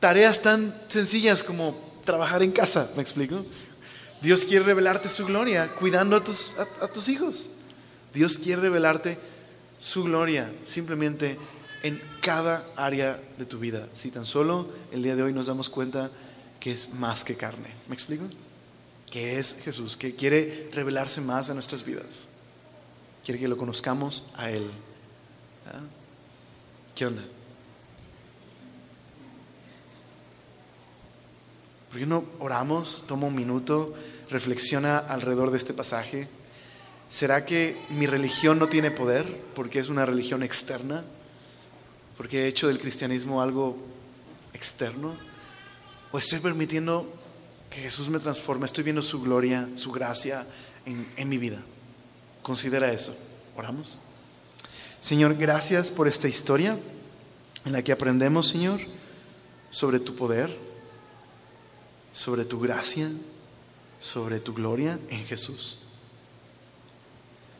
[0.00, 1.74] tareas tan sencillas como
[2.04, 3.44] trabajar en casa, ¿me explico?
[4.20, 7.50] Dios quiere revelarte su gloria cuidando a tus hijos.
[8.14, 9.18] Dios quiere revelarte
[9.78, 11.38] su gloria simplemente
[11.82, 13.88] en cada área de tu vida.
[13.94, 16.10] Si tan solo el día de hoy nos damos cuenta
[16.62, 17.68] que es más que carne.
[17.88, 18.24] ¿Me explico?
[19.10, 22.28] Que es Jesús, que quiere revelarse más a nuestras vidas.
[23.24, 24.70] Quiere que lo conozcamos a Él
[25.66, 25.80] ¿Ah?
[26.94, 27.22] ¿Qué onda?
[31.90, 33.04] ¿Por qué no oramos?
[33.08, 33.92] Toma un minuto,
[34.30, 36.28] reflexiona alrededor de este pasaje.
[37.08, 41.02] ¿Será que mi religión no tiene poder porque es una religión externa?
[42.16, 43.76] ¿Porque he hecho del cristianismo algo
[44.54, 45.31] externo?
[46.12, 47.10] ¿O estoy permitiendo
[47.70, 48.66] que Jesús me transforme?
[48.66, 50.46] Estoy viendo su gloria, su gracia
[50.86, 51.60] en, en mi vida.
[52.42, 53.16] Considera eso.
[53.56, 53.98] Oramos.
[55.00, 56.78] Señor, gracias por esta historia
[57.64, 58.80] en la que aprendemos, Señor,
[59.70, 60.72] sobre tu poder
[62.12, 63.10] sobre tu gracia,
[64.00, 65.78] sobre tu gloria en Jesús.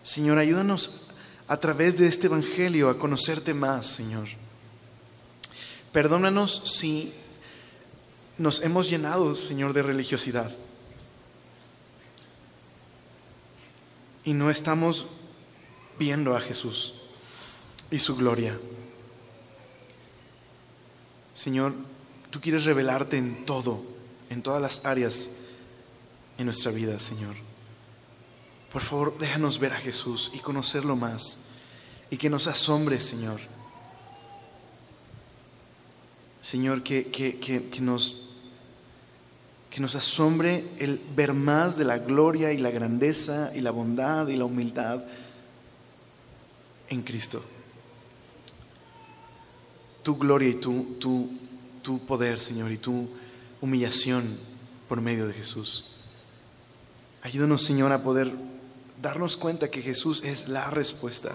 [0.03, 1.09] Señor, ayúdanos
[1.49, 4.29] a través de este Evangelio a conocerte más, Señor.
[5.93, 7.13] Perdónanos si
[8.39, 10.51] nos hemos llenado, Señor, de religiosidad.
[14.25, 15.07] Y no estamos
[15.99, 16.95] viendo a Jesús
[17.91, 18.59] y su gloria.
[21.33, 21.75] Señor,
[22.31, 23.93] tú quieres revelarte en todo
[24.33, 25.29] en todas las áreas
[26.39, 27.35] en nuestra vida, Señor.
[28.73, 31.49] Por favor, déjanos ver a Jesús y conocerlo más
[32.11, 33.41] y que nos asombre, Señor.
[36.43, 38.31] Señor, que, que, nos,
[39.71, 44.27] que nos asombre el ver más de la gloria y la grandeza y la bondad
[44.27, 45.05] y la humildad
[46.89, 47.43] en Cristo.
[50.03, 51.31] Tu gloria y tu, tu,
[51.81, 53.09] tu poder, Señor, y tu
[53.61, 54.25] humillación
[54.89, 55.85] por medio de Jesús.
[57.23, 58.33] Ayúdanos, Señor, a poder
[59.01, 61.31] darnos cuenta que Jesús es la respuesta.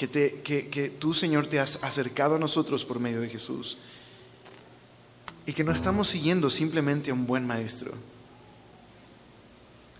[0.00, 3.76] Que, te, que, tú, Señor, te has acercado a nosotros por medio de Jesús.
[5.44, 7.92] Y que no estamos siguiendo simplemente a un buen maestro,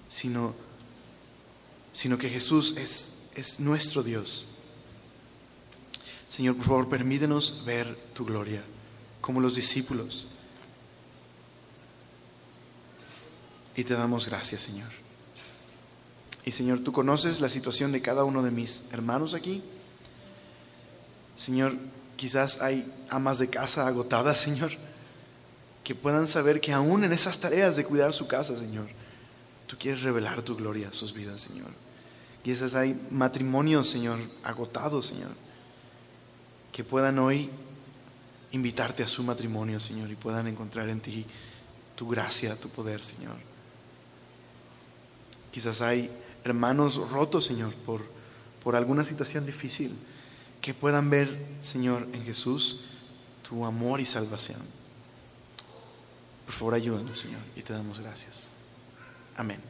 [0.08, 0.54] sino,
[1.92, 4.46] sino que Jesús es, es nuestro Dios.
[6.30, 8.64] Señor, por favor, permítenos ver tu gloria
[9.20, 10.28] como los discípulos.
[13.76, 14.88] Y te damos gracias, Señor.
[16.46, 19.62] Y Señor, tú conoces la situación de cada uno de mis hermanos aquí.
[21.40, 21.72] Señor,
[22.18, 24.72] quizás hay amas de casa agotadas, Señor,
[25.82, 28.88] que puedan saber que aún en esas tareas de cuidar su casa, Señor,
[29.66, 31.70] tú quieres revelar tu gloria a sus vidas, Señor.
[32.42, 35.30] Quizás hay matrimonios, Señor, agotados, Señor,
[36.72, 37.48] que puedan hoy
[38.52, 41.24] invitarte a su matrimonio, Señor, y puedan encontrar en ti
[41.96, 43.36] tu gracia, tu poder, Señor.
[45.50, 46.10] Quizás hay
[46.44, 48.02] hermanos rotos, Señor, por,
[48.62, 49.96] por alguna situación difícil,
[50.60, 52.84] que puedan ver, Señor, en Jesús
[53.48, 54.60] tu amor y salvación.
[56.46, 58.50] Por favor, ayúdanos, Señor, y te damos gracias.
[59.36, 59.69] Amén.